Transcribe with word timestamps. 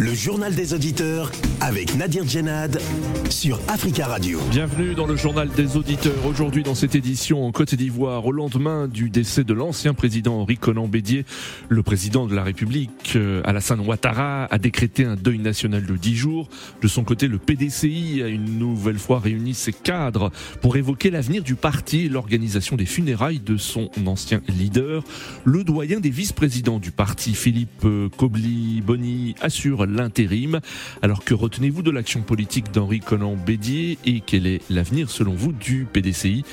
Le 0.00 0.14
journal 0.14 0.54
des 0.54 0.72
auditeurs 0.72 1.30
avec 1.60 1.94
Nadir 1.94 2.26
Djenad 2.26 2.80
sur 3.28 3.60
Africa 3.68 4.06
Radio. 4.06 4.40
Bienvenue 4.50 4.94
dans 4.94 5.04
le 5.04 5.14
journal 5.14 5.50
des 5.50 5.76
auditeurs. 5.76 6.24
Aujourd'hui, 6.26 6.62
dans 6.62 6.74
cette 6.74 6.94
édition 6.94 7.44
en 7.46 7.52
Côte 7.52 7.74
d'Ivoire, 7.74 8.24
au 8.24 8.32
lendemain 8.32 8.88
du 8.88 9.10
décès 9.10 9.44
de 9.44 9.52
l'ancien 9.52 9.92
président 9.92 10.40
Henri 10.40 10.56
Conan 10.56 10.88
Bédier, 10.88 11.26
le 11.68 11.82
président 11.82 12.26
de 12.26 12.34
la 12.34 12.42
République, 12.42 13.12
euh, 13.16 13.42
Alassane 13.44 13.80
Ouattara, 13.80 14.46
a 14.46 14.58
décrété 14.58 15.04
un 15.04 15.16
deuil 15.16 15.38
national 15.38 15.84
de 15.84 15.94
10 15.94 16.16
jours. 16.16 16.48
De 16.80 16.88
son 16.88 17.04
côté, 17.04 17.28
le 17.28 17.36
PDCI 17.36 18.22
a 18.24 18.28
une 18.28 18.58
nouvelle 18.58 18.98
fois 18.98 19.20
réuni 19.20 19.52
ses 19.52 19.74
cadres 19.74 20.32
pour 20.62 20.78
évoquer 20.78 21.10
l'avenir 21.10 21.42
du 21.42 21.56
parti 21.56 22.06
et 22.06 22.08
l'organisation 22.08 22.76
des 22.76 22.86
funérailles 22.86 23.40
de 23.40 23.58
son 23.58 23.90
ancien 24.06 24.40
leader. 24.48 25.04
Le 25.44 25.62
doyen 25.62 26.00
des 26.00 26.08
vice-présidents 26.08 26.78
du 26.78 26.90
parti, 26.90 27.34
Philippe 27.34 27.86
Kobli-Boni, 28.16 29.34
assure 29.42 29.89
l'intérim. 29.90 30.60
Alors 31.02 31.24
que 31.24 31.34
retenez-vous 31.34 31.82
de 31.82 31.90
l'action 31.90 32.22
politique 32.22 32.70
d'Henri 32.72 33.00
Conan 33.00 33.36
Bédier 33.36 33.98
et 34.06 34.20
quel 34.20 34.46
est 34.46 34.62
l'avenir 34.70 35.10
selon 35.10 35.34
vous 35.34 35.52
du 35.52 35.86
PDCI 35.92 36.44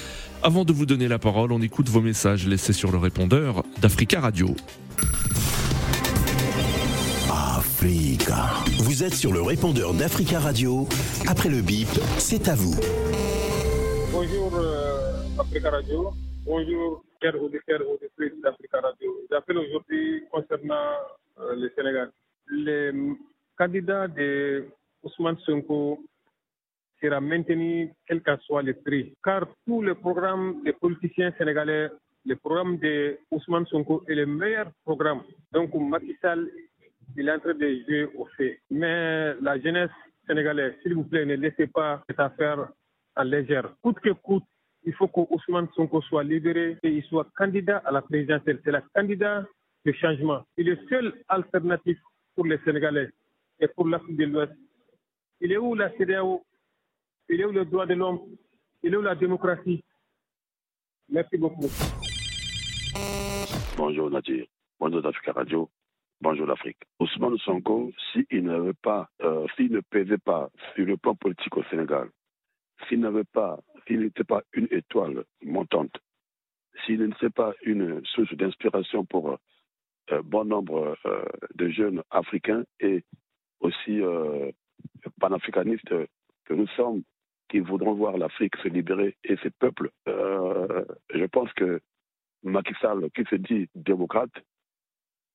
Avant 0.43 0.65
de 0.65 0.73
vous 0.73 0.85
donner 0.85 1.07
la 1.07 1.19
parole, 1.19 1.51
on 1.51 1.61
écoute 1.61 1.89
vos 1.89 2.01
messages 2.01 2.47
laissés 2.47 2.73
sur 2.73 2.91
le 2.91 2.97
répondeur 2.97 3.63
d'Africa 3.81 4.19
Radio. 4.19 4.55
Africa. 7.29 8.47
Vous 8.79 9.03
êtes 9.03 9.13
sur 9.13 9.31
le 9.31 9.41
répondeur 9.41 9.93
d'Africa 9.93 10.39
Radio. 10.39 10.87
Après 11.27 11.47
le 11.47 11.61
bip, 11.61 11.87
c'est 12.17 12.47
à 12.47 12.55
vous. 12.55 12.73
Bonjour 14.11 14.55
euh, 14.55 15.39
Africa 15.39 15.69
Radio. 15.69 16.11
Bonjour 16.43 17.03
chers 17.21 17.41
auditeurs 17.41 17.81
auditrices 17.87 18.41
d'Africa 18.41 18.79
Radio. 18.81 19.11
J'appelle 19.31 19.57
aujourd'hui 19.59 20.23
concernant 20.31 20.91
euh, 21.39 21.55
le 21.55 21.71
Sénégal 21.75 22.11
le 22.49 23.15
candidat 23.57 24.07
de 24.07 24.67
Ousmane 25.03 25.37
Sonko 25.45 25.99
sera 27.01 27.19
maintenu 27.21 27.91
quel 28.07 28.21
que 28.21 28.37
soit 28.41 28.63
le 28.63 28.73
prix. 28.73 29.13
Car 29.23 29.47
tous 29.65 29.81
les 29.81 29.95
programmes 29.95 30.63
des 30.63 30.73
politiciens 30.73 31.31
sénégalais, 31.37 31.89
le 32.25 32.35
programme 32.35 32.77
de 32.77 33.19
Ousmane 33.31 33.65
Sonko 33.67 34.03
est 34.07 34.15
le 34.15 34.25
meilleur 34.25 34.71
programme. 34.83 35.23
Donc 35.51 35.73
Macky 35.73 36.15
il 37.15 37.29
est 37.29 37.31
en 37.31 37.39
train 37.39 37.53
de 37.53 37.79
jouer 37.85 38.09
au 38.17 38.25
fait. 38.37 38.59
Mais 38.69 39.33
la 39.41 39.59
jeunesse 39.59 39.89
sénégalaise, 40.27 40.73
s'il 40.83 40.93
vous 40.93 41.03
plaît, 41.05 41.25
ne 41.25 41.35
laissez 41.35 41.67
pas 41.67 42.03
cette 42.07 42.19
affaire 42.19 42.67
en 43.15 43.23
légère. 43.23 43.73
Coûte 43.81 43.99
que 43.99 44.09
coûte, 44.09 44.43
il 44.83 44.93
faut 44.93 45.07
que 45.07 45.21
Ousmane 45.33 45.69
Sonko 45.75 46.01
soit 46.01 46.23
libéré 46.23 46.77
et 46.83 46.89
il 46.89 47.03
soit 47.03 47.27
candidat 47.35 47.81
à 47.85 47.91
la 47.91 48.01
présidentielle. 48.01 48.59
C'est 48.63 48.71
le 48.71 48.81
candidat 48.93 49.45
de 49.85 49.91
changement. 49.93 50.43
Il 50.57 50.67
est 50.69 50.75
le 50.75 50.87
seul 50.89 51.13
alternatif 51.29 51.97
pour 52.37 52.45
les 52.45 52.59
Sénégalais 52.59 53.09
et 53.59 53.67
pour 53.67 53.87
l'Afrique 53.87 54.15
de 54.15 54.25
l'Ouest. 54.25 54.53
Il 55.41 55.51
est 55.51 55.57
où 55.57 55.73
la 55.73 55.89
CDAO 55.97 56.45
Il 57.29 57.41
est 57.41 57.45
où 57.45 57.51
le 57.51 57.65
droit 57.65 57.87
de 57.87 57.95
l'homme? 57.95 58.19
Il 58.83 58.93
est 58.93 58.97
où 58.97 59.01
la 59.01 59.15
démocratie? 59.15 59.83
Merci 61.09 61.35
beaucoup. 61.37 61.67
Bonjour 63.75 64.11
Nadir. 64.11 64.45
Bonjour 64.79 65.01
d'Africa 65.01 65.31
Radio. 65.31 65.67
Bonjour 66.21 66.45
l'Afrique. 66.45 66.77
Ousmane 66.99 67.39
Sonko, 67.39 67.91
s'il 68.13 68.43
n'avait 68.43 68.73
pas, 68.83 69.09
euh, 69.23 69.47
s'il 69.55 69.71
ne 69.71 69.79
pesait 69.81 70.19
pas 70.19 70.51
sur 70.75 70.85
le 70.85 70.95
plan 70.95 71.15
politique 71.15 71.57
au 71.57 71.63
Sénégal, 71.71 72.09
s'il 72.87 72.99
n'avait 72.99 73.23
pas, 73.23 73.59
s'il 73.87 74.01
n'était 74.01 74.23
pas 74.23 74.43
une 74.53 74.67
étoile 74.69 75.23
montante, 75.43 75.95
s'il 76.85 77.01
n'était 77.01 77.31
pas 77.31 77.53
une 77.63 78.05
source 78.05 78.33
d'inspiration 78.35 79.05
pour 79.05 79.31
euh, 79.31 79.37
bon 80.23 80.45
nombre 80.45 80.97
euh, 81.05 81.25
de 81.55 81.69
jeunes 81.69 82.01
africains 82.11 82.63
et 82.79 83.03
aussi 83.59 84.01
euh, 84.01 84.51
panafricanistes 85.19 85.93
que 86.45 86.53
nous 86.53 86.67
sommes 86.69 87.03
qui 87.49 87.59
voudront 87.59 87.93
voir 87.93 88.17
l'Afrique 88.17 88.55
se 88.57 88.67
libérer 88.67 89.17
et 89.23 89.37
ses 89.37 89.49
peuples. 89.51 89.89
je 90.05 91.25
pense 91.25 91.51
que 91.53 91.79
Macky 92.43 92.73
Sall, 92.81 93.09
qui 93.15 93.23
se 93.29 93.35
dit 93.35 93.69
démocrate, 93.73 94.33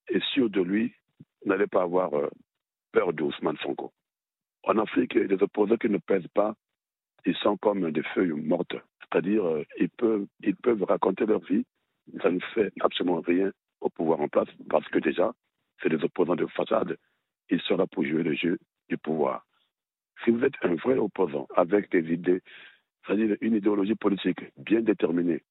est 0.09 0.22
sûr 0.34 0.50
de 0.50 0.60
lui, 0.60 0.94
n'allait 1.47 1.66
pas 1.66 1.83
avoir 1.83 2.10
peur 2.93 3.15
d'Ousmane 3.15 3.56
Sonko. 3.59 3.93
En 4.65 4.77
Afrique, 4.78 5.15
les 5.15 5.43
opposants 5.43 5.78
qui 5.78 5.89
ne 5.89 5.99
pèsent 5.99 6.28
pas, 6.34 6.54
ils 7.25 7.37
sont 7.37 7.56
comme 7.56 7.91
des 7.93 8.03
feuilles 8.15 8.33
mortes. 8.33 8.77
C'est-à-dire, 9.00 9.44
ils 9.78 10.56
peuvent 10.56 10.84
raconter 10.84 11.25
leur 11.25 11.41
vie, 11.41 11.65
ça 12.21 12.31
ne 12.31 12.41
fait 12.54 12.72
absolument 12.81 13.21
rien 13.21 13.53
au 13.82 13.91
pouvoir 13.91 14.20
en 14.20 14.28
place 14.28 14.48
parce 14.70 14.87
que 14.88 14.98
déjà, 14.98 15.32
c'est 15.82 15.88
des 15.88 16.03
opposants 16.03 16.37
de 16.37 16.47
façade. 16.47 16.97
Ils 17.50 17.60
sont 17.62 17.76
là 17.76 17.87
pour 17.87 18.04
jouer 18.04 18.22
le 18.22 18.34
jeu 18.34 18.59
du 18.88 18.97
pouvoir. 18.97 19.44
Si 20.25 20.31
vous 20.31 20.44
êtes 20.44 20.54
un 20.62 20.75
vrai 20.76 20.97
opposant 20.97 21.47
avec 21.56 21.91
des 21.91 22.12
idées, 22.12 22.42
c'est-à-dire 23.04 23.37
une 23.41 23.54
idéologie 23.54 23.97
politique 23.97 24.41
bien 24.56 24.81
déterminée, 24.81 25.42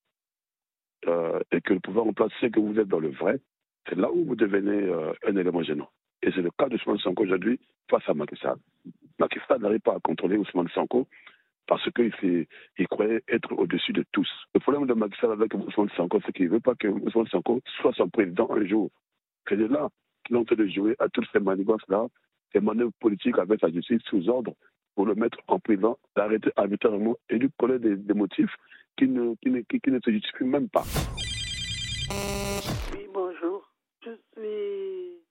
euh, 1.08 1.40
et 1.52 1.62
que 1.62 1.74
le 1.74 1.80
pouvoir 1.80 2.06
en 2.06 2.14
place 2.14 2.32
sait 2.40 2.52
que 2.52 2.60
vous 2.60 2.80
êtes 2.80 2.88
dans 2.88 3.00
le 3.00 3.10
vrai, 3.10 3.40
c'est 3.90 3.98
là 3.98 4.12
où 4.12 4.24
vous 4.24 4.36
devenez 4.36 4.84
euh, 4.84 5.14
un 5.28 5.36
élément 5.36 5.64
gênant. 5.64 5.90
Et 6.22 6.32
c'est 6.32 6.42
le 6.42 6.52
cas 6.52 6.70
d'Ousmane 6.70 7.00
Sanko 7.00 7.24
aujourd'hui 7.24 7.60
face 7.90 8.08
à 8.08 8.14
Macky 8.14 8.36
Sall. 8.38 8.58
N'arrive 9.20 9.80
pas 9.82 9.96
à 9.96 10.00
contrôler 10.00 10.38
Ousmane 10.38 10.70
Sanko 10.70 11.08
parce 11.72 11.90
qu'il 11.94 12.46
il 12.80 12.88
croyait 12.90 13.24
être 13.30 13.54
au-dessus 13.58 13.94
de 13.94 14.04
tous. 14.12 14.28
Le 14.54 14.60
problème 14.60 14.88
de 14.88 14.94
Macky 14.94 15.18
Sall 15.22 15.32
avec 15.32 15.54
Ousmane 15.54 15.88
Sanko, 15.96 16.20
c'est 16.26 16.34
qu'il 16.34 16.48
ne 16.48 16.52
veut 16.52 16.60
pas 16.60 16.76
que 16.76 16.90
Ousmane 16.90 17.28
Sanko 17.28 17.62
soit 17.80 17.94
son 17.94 18.10
président 18.10 18.52
un 18.52 18.66
jour. 18.66 18.92
C'est 19.48 19.56
là 19.56 19.88
qu'il 20.26 20.36
est 20.36 20.40
en 20.40 20.44
train 20.44 20.58
de 20.58 20.68
jouer 20.68 20.98
à 21.00 21.08
toutes 21.08 21.28
ces 21.32 21.40
manigances-là, 21.40 22.08
ces 22.52 22.60
manœuvres 22.60 22.92
politiques 23.00 23.38
avec 23.40 23.62
sa 23.62 23.70
justice 23.70 24.02
sous 24.10 24.28
ordre 24.28 24.52
pour 24.96 25.06
le 25.06 25.16
mettre 25.16 25.38
en 25.48 25.60
prison, 25.60 25.96
l'arrêter 26.18 26.50
arbitrairement 26.58 27.16
et 27.30 27.38
lui 27.38 27.50
coller 27.58 27.80
des, 27.80 28.14
motifs 28.14 28.54
qui 28.98 29.08
ne, 29.08 29.34
se 29.42 30.12
justifient 30.12 30.44
même 30.44 30.68
pas. 30.68 30.84
Oui, 32.94 33.08
bonjour. 33.14 33.72
Je 34.06 34.12
suis 34.34 35.22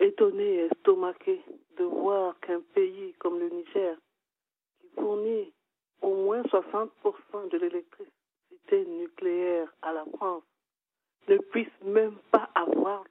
étonné 0.00 0.42
et 0.42 0.68
estomaqué 0.72 1.40
de 1.78 1.84
voir 1.84 2.40
qu'un 2.40 2.60
pays 2.74 3.14
comme 3.20 3.38
le 3.38 3.50
Niger 3.50 3.96
fournit 4.98 5.52
au 6.02 6.14
moins 6.24 6.42
60% 6.42 7.48
de 7.50 7.58
l'électricité 7.58 8.84
nucléaire 8.86 9.68
à 9.82 9.92
la 9.92 10.04
France 10.16 10.42
ne 11.28 11.36
puisse 11.38 11.68
même 11.84 12.16
pas 12.30 12.50
avoir 12.54 13.04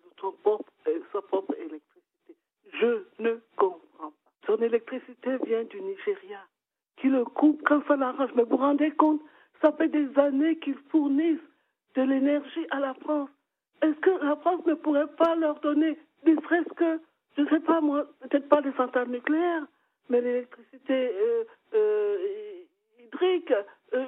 euh, 0.88 1.00
sa 1.12 1.22
propre 1.22 1.54
électricité. 1.60 2.36
Je 2.80 3.04
ne 3.20 3.40
comprends 3.58 3.80
pas. 3.98 4.12
Son 4.46 4.58
électricité 4.62 5.38
vient 5.46 5.64
du 5.64 5.82
Nigeria, 5.82 6.40
qui 6.98 7.08
le 7.08 7.26
coupe 7.26 7.62
quand 7.66 7.82
ça 7.88 7.96
l'arrange. 7.96 8.30
Mais 8.36 8.44
vous 8.44 8.52
vous 8.52 8.58
rendez 8.58 8.92
compte, 8.92 9.22
ça 9.62 9.72
fait 9.74 9.90
des 9.90 10.08
années 10.18 10.58
qu'ils 10.60 10.78
fournissent 10.90 11.40
de 11.96 12.02
l'énergie 12.02 12.68
à 12.72 12.80
la 12.80 12.94
France. 12.96 13.30
Est-ce 13.82 14.00
que 14.00 14.26
la 14.26 14.36
France 14.38 14.66
ne 14.66 14.76
pourrait 14.76 15.14
pas 15.18 15.36
leur 15.36 15.60
donner, 15.60 15.98
ne 16.26 16.36
serait-ce 16.36 16.74
que, 16.74 17.02
je 17.38 17.42
ne 17.42 17.50
sais 17.50 17.60
pas 17.60 17.82
moi, 17.82 18.06
peut-être 18.22 18.48
pas 18.48 18.62
des 18.62 18.72
centrales 18.74 19.10
nucléaires, 19.10 19.66
mais 20.09 20.22
l'électricité 20.22 21.12
euh, 21.14 21.44
euh, 21.74 22.18
hydrique, 23.00 23.53
euh, 23.94 24.06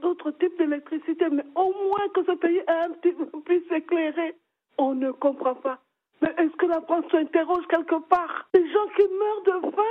d'autres 0.00 0.30
types 0.32 0.56
d'électricité, 0.58 1.28
mais 1.30 1.44
au 1.54 1.72
moins 1.72 2.08
que 2.14 2.24
ce 2.24 2.32
pays 2.32 2.62
un 2.68 2.90
petit 2.90 3.14
puisse 3.44 3.68
s'éclairer. 3.68 4.34
On 4.78 4.94
ne 4.94 5.10
comprend 5.10 5.54
pas. 5.54 5.78
Mais 6.22 6.32
est-ce 6.38 6.56
que 6.56 6.66
la 6.66 6.80
France 6.82 7.04
s'interroge 7.10 7.66
quelque 7.68 8.00
part? 8.08 8.48
Des 8.54 8.66
gens 8.70 8.86
qui 8.96 9.02
meurent 9.02 9.60
de 9.60 9.70
faim 9.70 9.82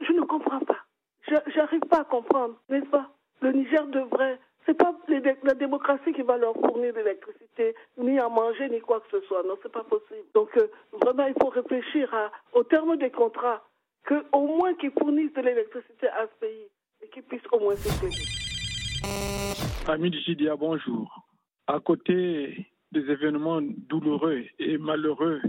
je 0.00 0.12
ne 0.12 0.22
comprends 0.22 0.60
pas. 0.60 0.78
J'arrive 1.54 1.80
pas 1.80 2.00
à 2.00 2.04
comprendre, 2.04 2.54
n'est-ce 2.68 2.86
pas? 2.86 3.10
Le 3.40 3.52
Niger 3.52 3.86
devrait 3.86 4.38
c'est 4.66 4.74
pas 4.76 4.94
la 5.42 5.54
démocratie 5.54 6.12
qui 6.12 6.22
va 6.22 6.38
leur 6.38 6.54
fournir 6.54 6.92
de 6.92 6.98
l'électricité, 6.98 7.74
ni 7.98 8.18
à 8.18 8.28
manger, 8.28 8.68
ni 8.70 8.80
quoi 8.80 9.00
que 9.00 9.18
ce 9.18 9.26
soit. 9.26 9.42
Non, 9.42 9.56
c'est 9.62 9.72
pas 9.72 9.84
possible. 9.84 10.24
Donc, 10.34 10.56
euh, 10.56 10.68
vraiment, 11.02 11.26
il 11.26 11.34
faut 11.40 11.50
réfléchir 11.50 12.10
au 12.52 12.62
terme 12.64 12.96
des 12.96 13.10
contrats, 13.10 13.62
qu'au 14.06 14.46
moins 14.46 14.74
qu'ils 14.74 14.92
fournissent 14.92 15.32
de 15.34 15.42
l'électricité 15.42 16.08
à 16.08 16.26
ce 16.26 16.40
pays 16.40 16.68
et 17.02 17.08
qu'ils 17.08 17.22
puissent 17.24 17.46
au 17.52 17.60
moins 17.60 17.76
s'éclairer. 17.76 18.24
Ami 19.86 20.10
Didier, 20.10 20.54
bonjour. 20.58 21.26
À 21.66 21.78
côté 21.80 22.66
des 22.92 23.10
événements 23.10 23.60
douloureux 23.60 24.44
et 24.58 24.78
malheureux 24.78 25.42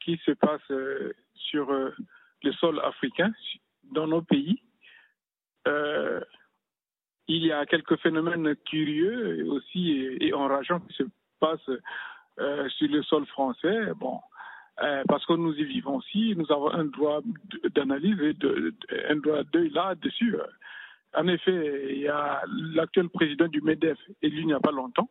qui 0.00 0.18
se 0.24 0.32
passent 0.32 0.70
euh, 0.70 1.12
sur 1.34 1.70
euh, 1.70 1.90
le 2.42 2.52
sol 2.52 2.80
africain, 2.80 3.32
dans 3.92 4.06
nos 4.06 4.22
pays, 4.22 4.62
il 7.28 7.46
y 7.46 7.52
a 7.52 7.64
quelques 7.66 7.96
phénomènes 7.98 8.54
curieux 8.66 9.46
aussi 9.48 10.16
et, 10.20 10.32
enrageants 10.34 10.80
qui 10.80 10.94
se 10.94 11.04
passent 11.40 11.70
euh, 12.38 12.68
sur 12.70 12.88
le 12.88 13.02
sol 13.02 13.26
français. 13.26 13.92
Bon, 13.96 14.20
euh, 14.82 15.02
parce 15.08 15.24
que 15.26 15.34
nous 15.34 15.54
y 15.54 15.64
vivons 15.64 15.96
aussi, 15.96 16.34
nous 16.36 16.50
avons 16.50 16.70
un 16.70 16.84
droit 16.84 17.20
d'analyse 17.74 18.20
et 18.20 18.34
de, 18.34 18.74
un 19.08 19.16
droit 19.16 19.42
d'œil 19.44 19.70
là-dessus. 19.70 20.36
En 21.16 21.28
effet, 21.28 21.94
il 21.94 22.00
y 22.00 22.08
a 22.08 22.42
l'actuel 22.74 23.08
président 23.08 23.46
du 23.46 23.60
MEDEF, 23.60 23.98
élu 24.20 24.40
il 24.40 24.46
n'y 24.46 24.52
a 24.52 24.60
pas 24.60 24.72
longtemps, 24.72 25.08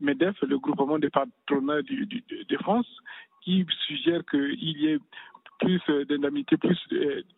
MEDEF, 0.00 0.40
le 0.42 0.58
groupement 0.58 0.98
des 0.98 1.10
patronats 1.10 1.82
de 1.82 2.56
France, 2.58 2.88
qui 3.42 3.66
suggère 3.86 4.24
qu'il 4.24 4.80
y 4.80 4.86
ait 4.88 4.98
plus 5.60 5.82
d'indemnités, 6.08 6.56
plus 6.56 6.78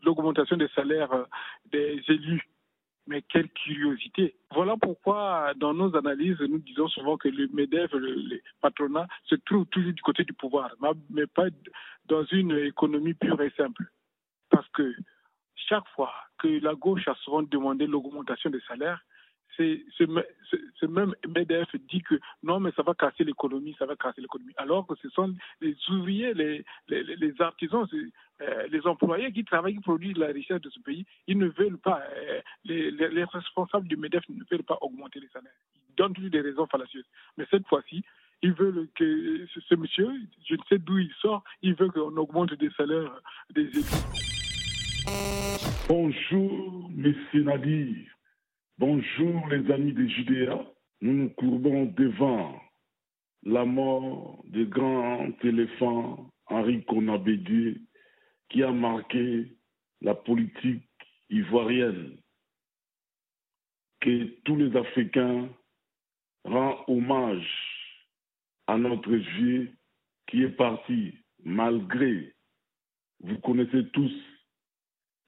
l'augmentation 0.04 0.56
des 0.56 0.68
salaires 0.68 1.26
des 1.72 2.00
élus 2.08 2.46
mais 3.06 3.22
quelle 3.22 3.48
curiosité. 3.50 4.34
Voilà 4.52 4.76
pourquoi, 4.80 5.52
dans 5.56 5.74
nos 5.74 5.94
analyses, 5.96 6.40
nous 6.40 6.58
disons 6.58 6.88
souvent 6.88 7.16
que 7.16 7.28
le 7.28 7.48
MEDEF, 7.48 7.92
le, 7.92 8.14
les 8.14 8.42
patronats, 8.60 9.06
se 9.24 9.34
trouvent 9.34 9.66
toujours 9.66 9.92
du 9.92 10.02
côté 10.02 10.24
du 10.24 10.32
pouvoir, 10.32 10.74
mais 11.10 11.26
pas 11.26 11.48
dans 12.06 12.24
une 12.24 12.52
économie 12.52 13.14
pure 13.14 13.40
et 13.42 13.52
simple. 13.56 13.84
Parce 14.50 14.68
que 14.70 14.94
chaque 15.54 15.86
fois 15.94 16.12
que 16.38 16.48
la 16.48 16.74
gauche 16.74 17.06
a 17.08 17.14
souvent 17.16 17.42
demandé 17.42 17.86
l'augmentation 17.86 18.50
des 18.50 18.60
salaires, 18.68 19.04
ce 19.56 20.86
même 20.86 21.14
MEDEF 21.28 21.68
dit 21.88 22.02
que 22.02 22.16
non, 22.42 22.60
mais 22.60 22.70
ça 22.76 22.82
va 22.82 22.94
casser 22.94 23.24
l'économie, 23.24 23.74
ça 23.78 23.86
va 23.86 23.96
casser 23.96 24.20
l'économie. 24.20 24.54
Alors 24.56 24.86
que 24.86 24.94
ce 25.02 25.08
sont 25.10 25.34
les 25.60 25.76
ouvriers, 25.90 26.34
les, 26.34 26.64
les, 26.88 27.40
artisans, 27.40 27.86
euh, 27.92 28.66
les 28.68 28.86
employés 28.86 29.32
qui 29.32 29.44
travaillent, 29.44 29.74
qui 29.74 29.80
produisent 29.80 30.16
la 30.16 30.28
richesse 30.28 30.60
de 30.60 30.70
ce 30.70 30.80
pays, 30.80 31.04
ils 31.26 31.38
ne 31.38 31.48
veulent 31.48 31.78
pas, 31.78 32.02
euh, 32.16 32.40
les, 32.64 32.90
les, 32.90 33.24
responsables 33.24 33.88
du 33.88 33.96
MEDEF 33.96 34.28
ne 34.28 34.42
veulent 34.50 34.64
pas 34.64 34.78
augmenter 34.80 35.20
les 35.20 35.28
salaires. 35.28 35.52
Ils 35.88 35.94
donnent 35.94 36.14
toujours 36.14 36.30
des 36.30 36.40
raisons 36.40 36.66
fallacieuses. 36.66 37.06
Mais 37.36 37.46
cette 37.50 37.66
fois-ci, 37.66 38.04
ils 38.42 38.52
veulent 38.52 38.88
que 38.94 39.46
ce, 39.68 39.74
monsieur, 39.74 40.10
je 40.46 40.54
ne 40.54 40.60
sais 40.68 40.78
d'où 40.78 40.98
il 40.98 41.10
sort, 41.20 41.42
il 41.62 41.74
veut 41.74 41.88
qu'on 41.88 42.16
augmente 42.16 42.52
des 42.54 42.70
salaires 42.76 43.20
des 43.54 43.62
élus. 43.62 43.84
Bonjour, 45.88 46.90
monsieur 46.94 47.42
Nadir. 47.42 48.13
Bonjour 48.76 49.46
les 49.50 49.70
amis 49.70 49.92
de 49.92 50.04
Judéa. 50.04 50.58
Nous 51.00 51.12
nous 51.12 51.30
courbons 51.30 51.84
devant 51.84 52.60
la 53.44 53.64
mort 53.64 54.42
du 54.46 54.66
grand 54.66 55.32
éléphant 55.44 56.28
Henri 56.46 56.84
Konabédié 56.84 57.76
qui 58.48 58.64
a 58.64 58.72
marqué 58.72 59.56
la 60.00 60.16
politique 60.16 60.90
ivoirienne. 61.30 62.16
Que 64.00 64.24
tous 64.42 64.56
les 64.56 64.76
Africains 64.76 65.48
rendent 66.44 66.84
hommage 66.88 67.48
à 68.66 68.76
notre 68.76 69.14
vieux 69.14 69.72
qui 70.26 70.42
est 70.42 70.56
parti 70.56 71.14
malgré, 71.44 72.34
vous 73.20 73.38
connaissez 73.38 73.88
tous, 73.92 74.12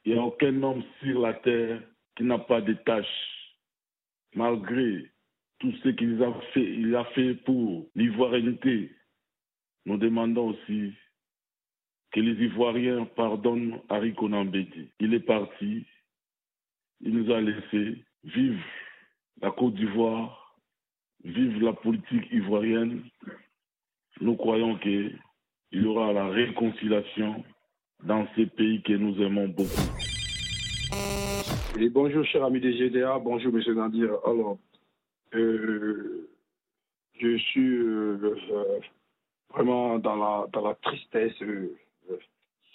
il 0.05 0.15
n'y 0.15 0.19
a 0.19 0.23
aucun 0.25 0.61
homme 0.65 0.83
sur 1.01 1.21
la 1.21 1.35
terre 1.35 1.81
qui 2.17 2.25
n'a 2.25 2.41
pas 2.41 2.61
de 2.61 2.73
tâches 2.73 3.36
malgré 4.37 5.11
tout 5.59 5.73
ce 5.83 5.89
qu'il 5.89 6.23
a 6.95 7.05
fait, 7.15 7.35
pour 7.45 7.89
l'ivoirienneté, 7.97 8.93
nous 9.87 9.97
demandons 9.97 10.51
aussi 10.51 10.93
que 12.13 12.21
les 12.21 12.45
Ivoiriens 12.45 13.07
pardonnent 13.17 13.81
Harry 13.89 14.15
Konambedi. 14.15 14.91
Il 15.01 15.15
est 15.15 15.21
parti, 15.21 15.87
il 17.01 17.15
nous 17.15 17.33
a 17.33 17.41
laissé 17.41 18.05
vivre 18.25 18.63
la 19.41 19.51
Côte 19.51 19.75
d'Ivoire, 19.75 20.59
vivre 21.25 21.65
la 21.65 21.73
politique 21.73 22.31
ivoirienne. 22.31 23.03
Nous 24.21 24.37
croyons 24.37 24.77
qu'il 24.79 25.19
y 25.73 25.85
aura 25.85 26.13
la 26.13 26.29
réconciliation 26.29 27.45
dans 28.05 28.27
ces 28.35 28.47
pays 28.47 28.83
que 28.83 28.93
nous 28.93 29.21
aimons 29.23 29.49
beaucoup 29.49 29.97
bonjour, 31.91 32.25
cher 32.25 32.45
ami 32.45 32.61
des 32.61 32.73
GDA. 32.73 33.19
Bonjour, 33.19 33.53
monsieur 33.53 33.75
Nadir. 33.75 34.11
Alors, 34.25 34.59
euh, 35.35 36.29
je 37.21 37.37
suis 37.37 37.77
euh, 37.77 38.35
euh, 38.51 38.79
vraiment 39.51 39.99
dans 39.99 40.17
la, 40.17 40.47
dans 40.53 40.67
la 40.67 40.75
tristesse 40.77 41.35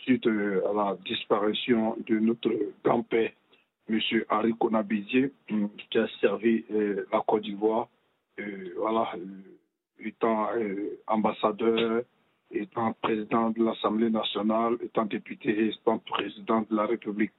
suite 0.04 0.28
à 0.28 0.74
la 0.74 0.98
disparition 1.06 1.96
de 2.08 2.20
notre 2.20 2.52
grand-père, 2.84 3.32
monsieur 3.90 4.26
Harry 4.30 4.54
Konabidier, 4.60 5.32
qui 5.48 5.98
a 5.98 6.08
servi 6.20 6.66
la 7.12 7.22
Côte 7.26 7.44
d'Ivoire, 7.44 7.88
voilà, 8.78 9.14
étant 10.00 10.48
ambassadeur, 11.08 12.02
étant 12.52 12.94
président 12.94 13.52
de 13.52 13.64
l'Assemblée 13.64 14.10
nationale, 14.10 14.78
étant 14.84 15.06
député, 15.06 15.68
étant 15.68 16.00
président 16.00 16.62
de 16.62 16.76
la 16.76 16.88
République. 16.88 17.32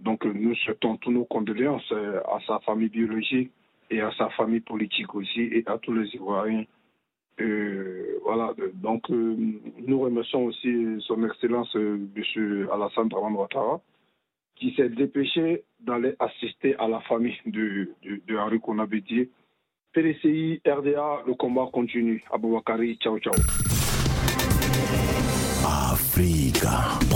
Donc 0.00 0.24
nous 0.24 0.54
souhaitons 0.56 0.96
tous 0.96 1.12
nos 1.12 1.24
condoléances 1.24 1.90
euh, 1.92 2.20
à 2.24 2.38
sa 2.46 2.58
famille 2.60 2.88
biologique 2.88 3.50
et 3.90 4.00
à 4.00 4.10
sa 4.16 4.28
famille 4.30 4.60
politique 4.60 5.14
aussi 5.14 5.40
et 5.40 5.62
à 5.66 5.78
tous 5.78 5.92
les 5.92 6.08
Ivoiriens. 6.14 6.64
Euh, 7.40 8.18
voilà, 8.22 8.54
donc 8.74 9.10
euh, 9.10 9.36
nous 9.86 10.00
remercions 10.00 10.44
aussi 10.46 10.96
son 11.00 11.24
Excellence 11.24 11.74
M. 11.74 12.68
Alassane 12.72 13.08
Draman 13.08 13.34
Ouattara 13.34 13.80
qui 14.56 14.74
s'est 14.74 14.90
dépêché 14.90 15.64
d'aller 15.80 16.14
assister 16.18 16.76
à 16.76 16.86
la 16.86 17.00
famille 17.00 17.36
de, 17.46 17.88
de, 18.02 18.20
de 18.26 18.36
Henri. 18.36 18.60
PDCI, 19.92 20.60
RDA, 20.64 21.22
le 21.26 21.34
combat 21.34 21.66
continue. 21.72 22.22
Aboubakari, 22.30 22.96
ciao 22.98 23.18
ciao. 23.18 23.34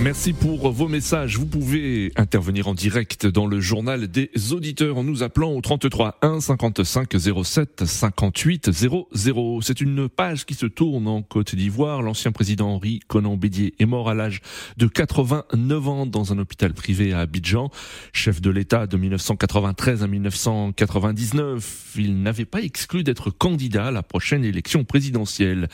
Merci 0.00 0.32
pour 0.32 0.70
vos 0.70 0.86
messages. 0.86 1.38
Vous 1.38 1.46
pouvez 1.46 2.12
intervenir 2.14 2.68
en 2.68 2.74
direct 2.74 3.26
dans 3.26 3.48
le 3.48 3.58
journal 3.58 4.06
des 4.06 4.30
auditeurs 4.52 4.96
en 4.96 5.02
nous 5.02 5.24
appelant 5.24 5.50
au 5.50 5.60
33 5.60 6.18
1 6.22 6.40
55 6.40 7.16
07 7.44 7.84
58 7.84 8.70
00. 8.70 9.60
C'est 9.60 9.80
une 9.80 10.08
page 10.08 10.46
qui 10.46 10.54
se 10.54 10.66
tourne 10.66 11.08
en 11.08 11.22
Côte 11.22 11.56
d'Ivoire. 11.56 12.02
L'ancien 12.02 12.30
président 12.30 12.68
Henri 12.68 13.00
Conan 13.08 13.36
Bédier 13.36 13.74
est 13.80 13.86
mort 13.86 14.08
à 14.08 14.14
l'âge 14.14 14.40
de 14.76 14.86
89 14.86 15.88
ans 15.88 16.06
dans 16.06 16.32
un 16.32 16.38
hôpital 16.38 16.74
privé 16.74 17.12
à 17.12 17.18
Abidjan. 17.18 17.68
Chef 18.12 18.40
de 18.40 18.50
l'État 18.50 18.86
de 18.86 18.96
1993 18.96 20.04
à 20.04 20.06
1999, 20.06 21.94
il 21.96 22.22
n'avait 22.22 22.44
pas 22.44 22.62
exclu 22.62 23.02
d'être 23.02 23.30
candidat 23.30 23.86
à 23.86 23.90
la 23.90 24.04
prochaine 24.04 24.44
élection 24.44 24.84
présidentielle 24.84 25.68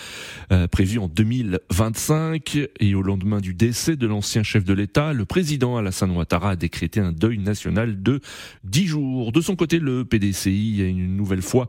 euh, 0.51 0.67
prévue 0.67 0.99
en 0.99 1.09
2025 1.09 2.59
et 2.81 2.95
au 2.95 3.03
lendemain 3.03 3.43
du 3.43 3.53
décès 3.53 3.97
de 3.97 4.14
l'ancien 4.15 4.45
chef 4.45 4.65
de 4.65 4.73
l'État, 4.73 5.13
le 5.13 5.25
président 5.25 5.77
Alassane 5.77 6.13
Ouattara 6.13 6.51
a 6.51 6.57
décrété 6.57 7.01
un 7.01 7.11
deuil 7.11 7.39
national 7.39 8.01
de 8.01 8.21
10 8.63 8.87
jours. 8.87 9.33
De 9.33 9.41
son 9.41 9.57
côté, 9.57 9.81
le 9.81 10.05
PDCI 10.05 10.83
a 10.83 10.85
une 10.85 11.17
nouvelle 11.17 11.43
fois 11.43 11.67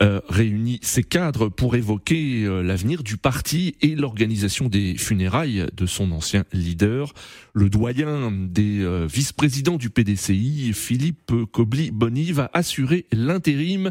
euh, 0.00 0.22
réuni 0.30 0.78
ses 0.80 1.02
cadres 1.02 1.50
pour 1.50 1.76
évoquer 1.76 2.44
euh, 2.44 2.62
l'avenir 2.62 3.02
du 3.02 3.18
parti 3.18 3.76
et 3.82 3.94
l'organisation 3.94 4.68
des 4.68 4.96
funérailles 4.96 5.66
de 5.76 5.84
son 5.84 6.12
ancien 6.12 6.44
leader. 6.54 7.12
Le 7.52 7.68
doyen 7.68 8.32
des 8.32 8.80
euh, 8.80 9.06
vice-présidents 9.06 9.76
du 9.76 9.90
PDCI, 9.90 10.72
Philippe 10.72 11.32
Cobly-Bonive, 11.52 12.40
a 12.40 12.50
assuré 12.54 13.04
l'intérim. 13.12 13.90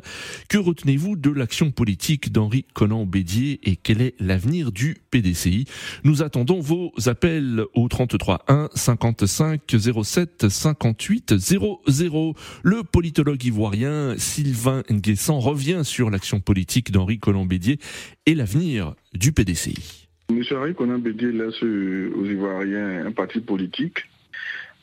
Que 0.50 0.58
retenez-vous 0.58 1.18
de 1.18 1.30
l'action 1.30 1.70
politique 1.70 2.32
d'Henri 2.32 2.66
Conan-Bédier 2.74 3.60
et 3.70 3.76
quel 3.76 4.02
est 4.02 4.16
l'avenir 4.20 4.72
du 4.72 4.98
PDCI 5.12 5.66
Nous 6.04 6.24
attendons 6.24 6.60
vos 6.60 6.92
appels 7.06 7.64
au 7.76 7.88
33 7.88 8.46
1 8.48 8.70
55 8.74 9.62
07 10.04 10.50
58 10.50 11.38
00. 11.38 12.34
Le 12.64 12.84
politologue 12.84 13.44
ivoirien 13.44 14.16
Sylvain 14.18 14.84
Nguessan 14.90 15.40
revient 15.40 15.82
sur 15.84 16.10
l'action 16.10 16.40
politique 16.40 16.92
d'Henri 16.92 17.20
Colomb-Bédier 17.20 17.80
et 18.26 18.36
l'avenir 18.36 18.96
du 19.14 19.32
PDCI. 19.32 20.08
Monsieur 20.32 20.58
Henri 20.58 20.74
Colomb-Bédier 20.74 21.32
laisse 21.32 21.62
aux 21.62 22.26
Ivoiriens 22.26 23.06
un 23.06 23.12
parti 23.12 23.40
politique 23.40 24.00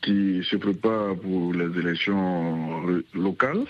qui 0.01 0.41
se 0.49 0.55
prépare 0.55 1.15
pour 1.15 1.53
les 1.53 1.79
élections 1.79 2.81
locales 3.13 3.65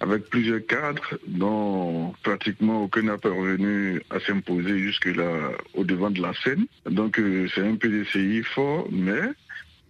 avec 0.00 0.24
plusieurs 0.28 0.64
cadres 0.66 1.18
dont 1.26 2.12
pratiquement 2.22 2.84
aucun 2.84 3.02
n'a 3.02 3.18
parvenu 3.18 4.00
à 4.10 4.20
s'imposer 4.20 4.78
jusque-là 4.78 5.52
au 5.74 5.84
devant 5.84 6.10
de 6.10 6.20
la 6.20 6.32
scène. 6.34 6.66
Donc 6.90 7.18
euh, 7.18 7.46
c'est 7.54 7.66
un 7.66 7.76
PDCI 7.76 8.42
fort, 8.42 8.88
mais 8.90 9.22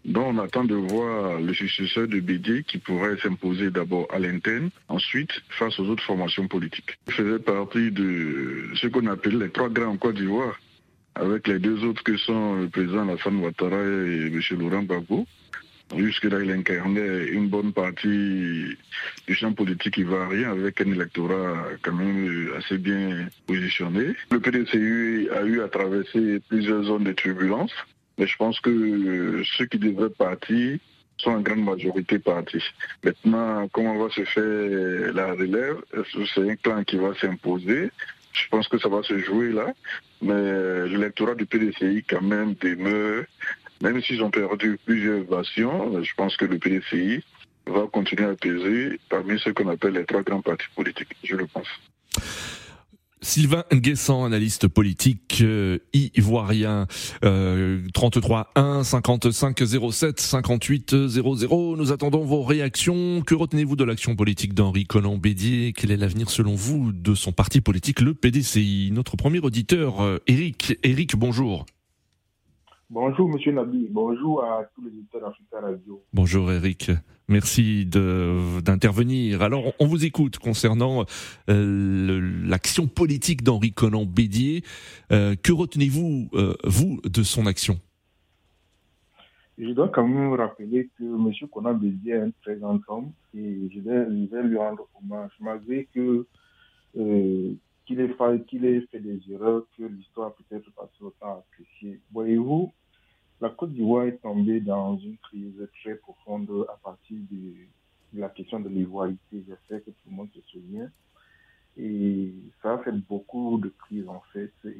dont 0.04 0.26
on 0.26 0.38
attend 0.38 0.64
de 0.64 0.74
voir 0.74 1.40
le 1.40 1.54
successeur 1.54 2.06
de 2.06 2.20
Bédier 2.20 2.62
qui 2.62 2.78
pourrait 2.78 3.16
s'imposer 3.22 3.70
d'abord 3.70 4.06
à 4.12 4.18
l'interne, 4.18 4.70
ensuite 4.88 5.30
face 5.48 5.78
aux 5.78 5.86
autres 5.86 6.04
formations 6.04 6.46
politiques. 6.46 6.98
Il 7.06 7.14
faisait 7.14 7.38
partie 7.38 7.90
de 7.90 8.70
ce 8.74 8.86
qu'on 8.88 9.06
appelle 9.06 9.38
les 9.38 9.50
trois 9.50 9.70
grands 9.70 9.92
en 9.92 9.96
Côte 9.96 10.16
d'Ivoire, 10.16 10.58
avec 11.14 11.48
les 11.48 11.58
deux 11.58 11.84
autres 11.84 12.02
que 12.02 12.16
sont 12.16 12.56
le 12.56 12.68
président 12.68 13.08
Alassane 13.08 13.36
Ouattara 13.36 13.76
et 13.76 14.26
M. 14.26 14.40
Laurent 14.58 14.82
Gbagbo. 14.82 15.26
Jusque-là, 15.96 16.40
il 16.42 16.50
incarnait 16.50 17.26
une 17.26 17.48
bonne 17.48 17.72
partie 17.72 18.76
du 19.26 19.34
champ 19.34 19.52
politique 19.52 19.98
ivoirien 19.98 20.50
avec 20.50 20.80
un 20.80 20.90
électorat 20.90 21.66
quand 21.82 21.92
même 21.92 22.50
assez 22.56 22.78
bien 22.78 23.28
positionné. 23.46 24.14
Le 24.30 24.40
PDCU 24.40 25.28
a 25.30 25.42
eu 25.42 25.60
à 25.60 25.68
traverser 25.68 26.40
plusieurs 26.48 26.84
zones 26.84 27.04
de 27.04 27.12
turbulence, 27.12 27.72
mais 28.18 28.26
je 28.26 28.36
pense 28.36 28.58
que 28.60 29.42
ceux 29.56 29.66
qui 29.66 29.78
devraient 29.78 30.10
partir 30.10 30.78
sont 31.18 31.30
en 31.30 31.40
grande 31.40 31.64
majorité 31.64 32.18
partis. 32.18 32.64
Maintenant, 33.04 33.68
comment 33.68 33.96
va 33.96 34.10
se 34.10 34.24
faire 34.24 35.14
la 35.14 35.32
relève? 35.32 35.76
C'est 36.34 36.50
un 36.50 36.56
clan 36.56 36.82
qui 36.82 36.96
va 36.96 37.14
s'imposer? 37.14 37.90
Je 38.32 38.48
pense 38.50 38.66
que 38.66 38.78
ça 38.78 38.88
va 38.88 39.02
se 39.04 39.16
jouer 39.18 39.52
là. 39.52 39.72
Mais 40.22 40.88
l'électorat 40.88 41.34
du 41.36 41.46
PDCI 41.46 42.02
quand 42.08 42.22
même 42.22 42.54
demeure, 42.54 43.24
même 43.82 44.00
s'ils 44.02 44.22
ont 44.22 44.30
perdu 44.30 44.78
plusieurs 44.84 45.24
versions, 45.24 46.02
je 46.02 46.14
pense 46.16 46.36
que 46.36 46.44
le 46.44 46.58
PDCI 46.58 47.22
va 47.66 47.86
continuer 47.92 48.24
à 48.24 48.34
peser 48.34 49.00
parmi 49.08 49.38
ce 49.38 49.50
qu'on 49.50 49.68
appelle 49.68 49.94
les 49.94 50.04
trois 50.04 50.22
grands 50.22 50.42
partis 50.42 50.66
politiques, 50.74 51.16
je 51.22 51.36
le 51.36 51.46
pense. 51.46 51.68
Sylvain 53.24 53.64
Nguessan, 53.72 54.26
analyste 54.26 54.68
politique 54.68 55.38
euh, 55.40 55.78
ivoirien, 55.94 56.86
euh, 57.24 57.80
33 57.94 58.52
1 58.54 58.84
55 58.84 59.62
07 59.90 60.20
58 60.20 61.08
00. 61.08 61.76
Nous 61.76 61.90
attendons 61.90 62.22
vos 62.22 62.42
réactions. 62.42 63.22
Que 63.22 63.34
retenez-vous 63.34 63.76
de 63.76 63.84
l'action 63.84 64.14
politique 64.14 64.52
d'Henri 64.52 64.84
Conan 64.84 65.16
Bédier 65.16 65.72
Quel 65.72 65.90
est 65.90 65.96
l'avenir 65.96 66.28
selon 66.28 66.54
vous 66.54 66.92
de 66.92 67.14
son 67.14 67.32
parti 67.32 67.62
politique, 67.62 68.02
le 68.02 68.12
PDCI 68.12 68.90
Notre 68.92 69.16
premier 69.16 69.38
auditeur, 69.38 70.02
euh, 70.02 70.18
Eric. 70.26 70.78
Eric, 70.82 71.16
bonjour. 71.16 71.64
Bonjour 72.94 73.28
Monsieur 73.28 73.50
Nabi, 73.50 73.88
bonjour 73.90 74.44
à 74.44 74.62
tous 74.72 74.82
les 74.82 74.90
auditeurs 74.90 75.22
d'Africa 75.22 75.60
Radio. 75.60 76.00
Bonjour 76.12 76.52
Eric. 76.52 76.92
Merci 77.26 77.86
d'intervenir. 77.86 79.42
Alors, 79.42 79.72
on 79.80 79.86
vous 79.86 80.04
écoute 80.04 80.38
concernant 80.38 81.04
euh, 81.50 82.20
l'action 82.46 82.86
politique 82.86 83.42
d'Henri 83.42 83.72
Conan 83.72 84.04
Bédier. 84.04 84.62
Euh, 85.10 85.34
que 85.34 85.50
retenez-vous, 85.50 86.28
euh, 86.34 86.54
vous, 86.62 87.00
de 87.02 87.24
son 87.24 87.46
action? 87.46 87.80
Je 89.58 89.70
dois 89.72 89.88
quand 89.88 90.06
même 90.06 90.32
rappeler 90.34 90.88
que 90.96 91.02
M. 91.02 91.32
Conan 91.52 91.74
Bédier 91.74 92.12
est 92.12 92.20
un 92.20 92.30
très 92.42 92.54
grand 92.54 92.78
homme 92.86 93.10
et 93.36 93.70
je 93.74 93.80
vais, 93.80 94.42
lui 94.44 94.56
rendre 94.56 94.86
hommage, 95.02 95.32
malgré 95.40 95.88
que 95.92 96.28
qu'il 96.94 98.00
ait, 98.00 98.80
fait 98.92 99.00
des 99.00 99.20
erreurs 99.32 99.64
que 99.76 99.82
l'histoire 99.82 100.32
peut-être 100.34 100.70
pas 100.74 100.88
autant 101.00 101.40
appréciée. 101.40 101.98
Voyez-vous, 102.12 102.72
la 103.44 103.50
Côte 103.50 103.74
d'Ivoire 103.74 104.06
est 104.06 104.22
tombée 104.22 104.60
dans 104.60 104.96
une 104.96 105.18
crise 105.18 105.68
très 105.82 105.96
profonde 105.96 106.66
à 106.72 106.78
partir 106.82 107.18
de, 107.30 107.52
la 108.14 108.30
question 108.30 108.58
de 108.58 108.70
l'ivoirité. 108.70 109.44
J'espère 109.46 109.84
que 109.84 109.90
tout 109.90 110.08
le 110.08 110.16
monde 110.16 110.30
se 110.34 110.40
souvient. 110.50 110.90
Et 111.76 112.32
ça 112.62 112.72
a 112.72 112.78
fait 112.78 112.92
beaucoup 112.92 113.60
de 113.62 113.68
crises 113.68 114.08
en 114.08 114.22
fait. 114.32 114.54
Et 114.64 114.78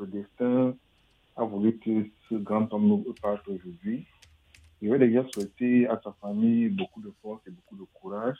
le 0.00 0.06
destin 0.08 0.74
a 1.36 1.44
voulu 1.44 1.78
que 1.78 2.08
ce 2.28 2.34
grand 2.34 2.72
homme 2.72 2.88
nous 2.88 3.14
parte 3.22 3.46
aujourd'hui. 3.46 4.04
Je 4.82 4.88
vais 4.88 4.98
déjà 4.98 5.24
souhaiter 5.32 5.86
à 5.86 6.00
sa 6.02 6.10
famille 6.20 6.70
beaucoup 6.70 7.00
de 7.00 7.12
force 7.22 7.46
et 7.46 7.50
beaucoup 7.52 7.76
de 7.76 7.86
courage. 7.94 8.38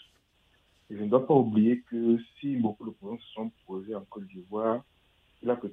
Et 0.91 0.97
je 0.97 1.05
ne 1.05 1.09
dois 1.09 1.29
pas 1.29 1.35
oublier 1.35 1.81
que 1.89 2.19
si 2.41 2.57
beaucoup 2.57 2.87
de 2.87 2.91
problèmes 2.91 3.21
se 3.21 3.33
sont 3.35 3.53
posés 3.69 3.95
en 3.95 4.05
Côte 4.11 4.27
d'Ivoire, 4.27 4.84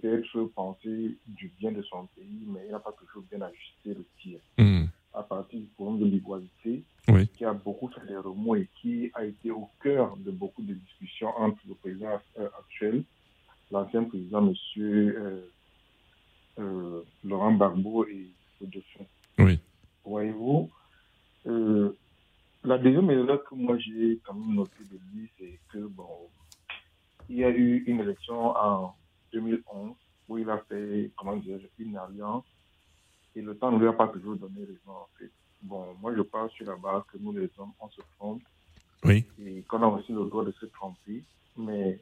peut-être 0.01 0.43
pensé 0.55 1.17
du 1.27 1.51
bien 1.59 1.71
de 1.71 1.81
son 1.83 2.07
pays, 2.15 2.45
mais 2.47 2.61
il 2.65 2.71
n'a 2.71 2.79
pas 2.79 2.93
toujours 2.93 3.23
bien 3.29 3.41
ajusté 3.41 3.93
le 3.93 4.05
tir. 4.21 4.39
Hmm. 4.57 4.85
À 5.13 5.23
partir 5.23 5.59
du 5.59 5.65
problème 5.67 5.99
de 5.99 6.05
l'égalité, 6.05 6.83
qui 7.35 7.45
a 7.45 7.53
beaucoup 7.53 7.89
fait 7.89 8.05
des 8.07 8.17
remous 8.17 8.55
et 8.55 8.67
qui 8.81 9.11
a 9.13 9.25
été 9.25 9.51
au 9.51 9.67
cœur 9.81 10.15
de 10.17 10.31
beaucoup 10.31 10.61
de 10.61 10.73
discussions 10.73 11.29
entre 11.37 11.59
le 11.67 11.75
président 11.75 12.19
euh, 12.39 12.47
actuel, 12.59 13.03
l'ancien 13.71 14.03
président, 14.05 14.47
M. 14.47 14.53
Euh, 14.77 15.41
euh, 16.59 17.01
Laurent 17.23 17.53
Barbeau 17.53 18.05
et 18.05 18.27
le 18.61 18.67
dauphin. 18.67 19.05
Oui. 19.39 19.59
Voyez-vous, 20.05 20.69
la 22.63 22.77
deuxième 22.77 23.09
erreur 23.09 23.43
que 23.43 23.55
moi 23.55 23.77
j'ai 23.77 24.19
quand 24.23 24.33
même 24.33 24.55
noté 24.55 24.83
de 24.91 24.97
lui, 25.13 25.29
c'est 25.37 25.59
que, 25.71 25.79
bon, 25.79 26.07
il 27.29 27.37
y 27.37 27.43
a 27.43 27.49
eu 27.49 27.83
une 27.87 27.99
élection 27.99 28.55
en 28.55 28.95
2011 29.41 29.95
où 30.29 30.37
il 30.37 30.49
a 30.49 30.57
fait, 30.69 31.11
comment 31.17 31.35
dire, 31.35 31.59
une 31.79 31.97
alliance 31.97 32.45
et 33.35 33.41
le 33.41 33.55
temps 33.57 33.71
ne 33.71 33.79
lui 33.79 33.87
a 33.87 33.93
pas 33.93 34.07
toujours 34.07 34.35
donné 34.35 34.61
raison 34.61 34.91
en 34.91 35.07
fait. 35.17 35.31
Bon, 35.61 35.85
moi 36.01 36.13
je 36.15 36.21
pense 36.21 36.51
sur 36.53 36.65
la 36.65 36.75
base 36.75 37.03
que 37.11 37.17
nous 37.19 37.31
les 37.31 37.49
hommes, 37.57 37.71
on 37.79 37.89
se 37.89 38.01
trompe 38.17 38.41
oui. 39.03 39.25
et 39.39 39.61
qu'on 39.63 39.81
a 39.83 39.87
aussi 39.87 40.11
le 40.11 40.25
droit 40.25 40.45
de 40.45 40.51
se 40.51 40.65
tromper, 40.67 41.23
mais 41.57 41.99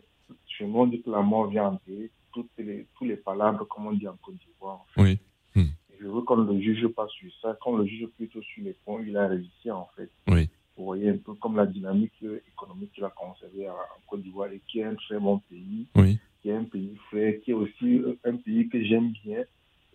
chez 0.48 0.66
nous 0.66 0.80
on 0.80 0.88
dit 0.88 1.02
que 1.02 1.10
la 1.10 1.22
mort 1.22 1.48
vient 1.48 1.68
entrer 1.68 2.10
toutes 2.34 2.50
les, 2.58 2.88
tous 2.98 3.06
les 3.06 3.18
palabres 3.18 3.68
comme 3.68 3.88
on 3.88 3.94
dit 3.94 4.08
en 4.08 4.16
Côte 4.18 4.36
d'Ivoire. 4.36 4.86
Oui. 4.98 5.20
Hmm. 5.56 5.70
Je 6.00 6.08
veux 6.08 6.22
qu'on 6.22 6.38
ne 6.38 6.54
le 6.54 6.62
juge 6.62 6.88
pas 6.88 7.08
sur 7.08 7.32
ça, 7.42 7.58
qu'on 7.62 7.78
le 7.78 7.86
juge 7.86 8.08
plutôt 8.16 8.42
sur 8.42 8.64
les 8.64 8.74
points 8.86 9.02
où 9.02 9.04
il 9.04 9.18
a 9.18 9.28
réussi 9.28 9.72
en 9.72 9.90
fait. 9.96 10.10
Oui. 10.28 10.50
Vous 10.78 10.86
voyez 10.86 11.10
un 11.10 11.18
peu 11.18 11.34
comme 11.34 11.58
la 11.58 11.66
dynamique 11.66 12.14
économique 12.48 12.94
qu'il 12.94 13.04
a 13.04 13.10
conservée 13.10 13.70
en 13.70 13.76
Côte 14.08 14.22
d'Ivoire 14.22 14.52
et 14.52 14.62
qui 14.68 14.80
est 14.80 14.86
un 14.86 14.96
très 14.96 15.20
bon 15.20 15.40
pays. 15.40 15.88
Oui 15.96 16.20
un 16.60 16.64
pays 16.66 16.96
frais, 17.10 17.42
qui 17.44 17.52
est 17.52 17.56
aussi 17.56 18.02
un 18.24 18.36
pays 18.38 18.68
que 18.70 18.84
j'aime 18.84 19.12
bien. 19.24 19.44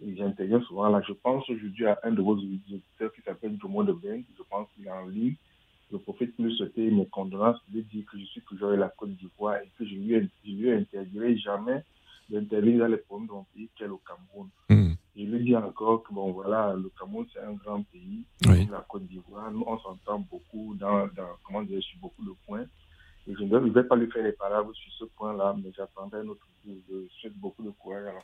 Et 0.03 0.17
j'interviens 0.17 0.61
souvent 0.63 0.89
là. 0.89 1.01
Je 1.07 1.13
pense 1.13 1.49
aujourd'hui 1.49 1.87
à 1.87 1.99
un 2.03 2.11
de 2.13 2.21
vos 2.21 2.37
auditeurs 2.37 3.13
qui 3.15 3.23
s'appelle 3.23 3.57
Jomo 3.61 3.85
de 3.85 3.93
Ben. 3.93 4.23
Je 4.37 4.43
pense 4.51 4.69
qu'il 4.75 4.87
est 4.87 4.91
en 4.91 5.07
ligne. 5.07 5.37
Je 5.93 5.97
profite 5.99 6.39
de 6.39 6.47
lui 6.47 6.57
souhaiter 6.57 6.91
mes 6.91 7.07
condoléances, 7.07 7.61
de 7.69 7.77
lui 7.77 7.85
dire 7.85 8.05
que 8.11 8.19
je 8.19 8.25
suis 8.25 8.41
toujours 8.43 8.71
à 8.71 8.77
la 8.77 8.89
Côte 8.89 9.11
d'Ivoire 9.11 9.59
et 9.59 9.69
que 9.79 9.85
je 9.87 9.95
lui, 9.95 10.31
je 10.45 10.51
lui 10.51 10.71
interdirai 10.73 11.37
jamais 11.37 11.85
d'intervenir 12.29 12.81
dans 12.81 12.87
les 12.87 12.97
problèmes 12.97 13.29
de 13.29 13.33
mon 13.33 13.45
pays 13.55 13.69
qu'est 13.77 13.87
le 13.87 13.95
Cameroun. 14.07 14.49
Hmm. 14.71 14.95
Je 15.15 15.23
lui 15.23 15.45
dis 15.45 15.55
encore 15.55 16.03
que 16.03 16.13
bon 16.13 16.33
voilà, 16.33 16.75
le 16.75 16.91
Cameroun 16.99 17.27
c'est 17.33 17.41
un 17.41 17.53
grand 17.53 17.83
pays, 17.83 18.25
oui. 18.47 18.67
la 18.73 18.85
Côte 18.89 19.07
d'Ivoire. 19.07 19.53
Nous 19.53 19.63
on 19.67 19.79
s'entend 19.79 20.19
beaucoup 20.31 20.75
dans, 20.75 21.07
dans, 21.09 21.37
comment 21.45 21.63
dire, 21.63 21.83
sur 21.83 21.99
beaucoup 22.01 22.25
de 22.25 22.33
points. 22.47 22.67
Et 23.27 23.35
je 23.39 23.45
ne 23.45 23.71
vais 23.71 23.85
pas 23.85 23.97
lui 23.97 24.11
faire 24.11 24.25
les 24.25 24.33
parables 24.33 24.75
sur 24.75 24.93
ce 24.93 25.05
point-là, 25.17 25.55
mais 25.63 25.71
j'attendrai 25.77 26.21
un 26.21 26.29
autre 26.29 26.47
beaucoup 27.35 27.65
de 27.65 27.71
courage. 27.71 28.24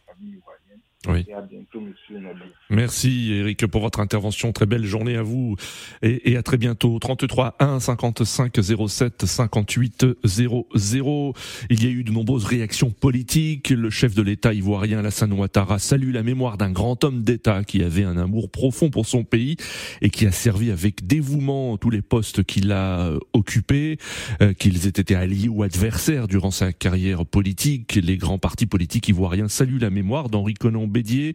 Oui. 1.10 1.24
Et 1.28 1.34
à 1.34 1.40
bientôt, 1.40 1.80
monsieur 1.80 2.18
Nabil. 2.18 2.42
Merci, 2.70 3.32
Eric, 3.32 3.66
pour 3.66 3.80
votre 3.80 4.00
intervention. 4.00 4.52
Très 4.52 4.66
belle 4.66 4.84
journée 4.84 5.16
à 5.16 5.22
vous. 5.22 5.56
Et, 6.02 6.32
et 6.32 6.36
à 6.36 6.42
très 6.42 6.56
bientôt. 6.56 6.98
33 6.98 7.56
1 7.58 7.80
55 7.80 8.56
07 8.88 9.26
58 9.26 10.06
00. 10.24 11.34
Il 11.70 11.84
y 11.84 11.86
a 11.86 11.90
eu 11.90 12.04
de 12.04 12.12
nombreuses 12.12 12.44
réactions 12.44 12.90
politiques. 12.90 13.70
Le 13.70 13.90
chef 13.90 14.14
de 14.14 14.22
l'État 14.22 14.54
ivoirien, 14.54 14.98
Alassane 14.98 15.32
Ouattara, 15.32 15.78
salue 15.78 16.12
la 16.12 16.22
mémoire 16.22 16.58
d'un 16.58 16.70
grand 16.70 17.02
homme 17.04 17.22
d'État 17.22 17.64
qui 17.64 17.82
avait 17.82 18.04
un 18.04 18.16
amour 18.16 18.50
profond 18.50 18.90
pour 18.90 19.06
son 19.06 19.24
pays 19.24 19.56
et 20.02 20.10
qui 20.10 20.26
a 20.26 20.32
servi 20.32 20.70
avec 20.70 21.06
dévouement 21.06 21.76
tous 21.76 21.90
les 21.90 22.02
postes 22.02 22.44
qu'il 22.44 22.72
a 22.72 23.10
occupés, 23.32 23.98
euh, 24.42 24.52
qu'ils 24.52 24.86
aient 24.86 24.90
été 24.90 25.14
alliés 25.14 25.48
ou 25.48 25.62
adversaires 25.62 26.28
durant 26.28 26.50
sa 26.50 26.72
carrière 26.72 27.26
politique. 27.26 27.94
Les 27.94 28.16
grands 28.16 28.38
partis 28.38 28.66
politiques 28.66 29.08
ivoiriens 29.08 29.48
saluent 29.48 29.78
la 29.78 29.90
mémoire 29.90 30.28
d'Henri 30.28 30.54
Conan 30.54 30.86
Bédier. 31.00 31.34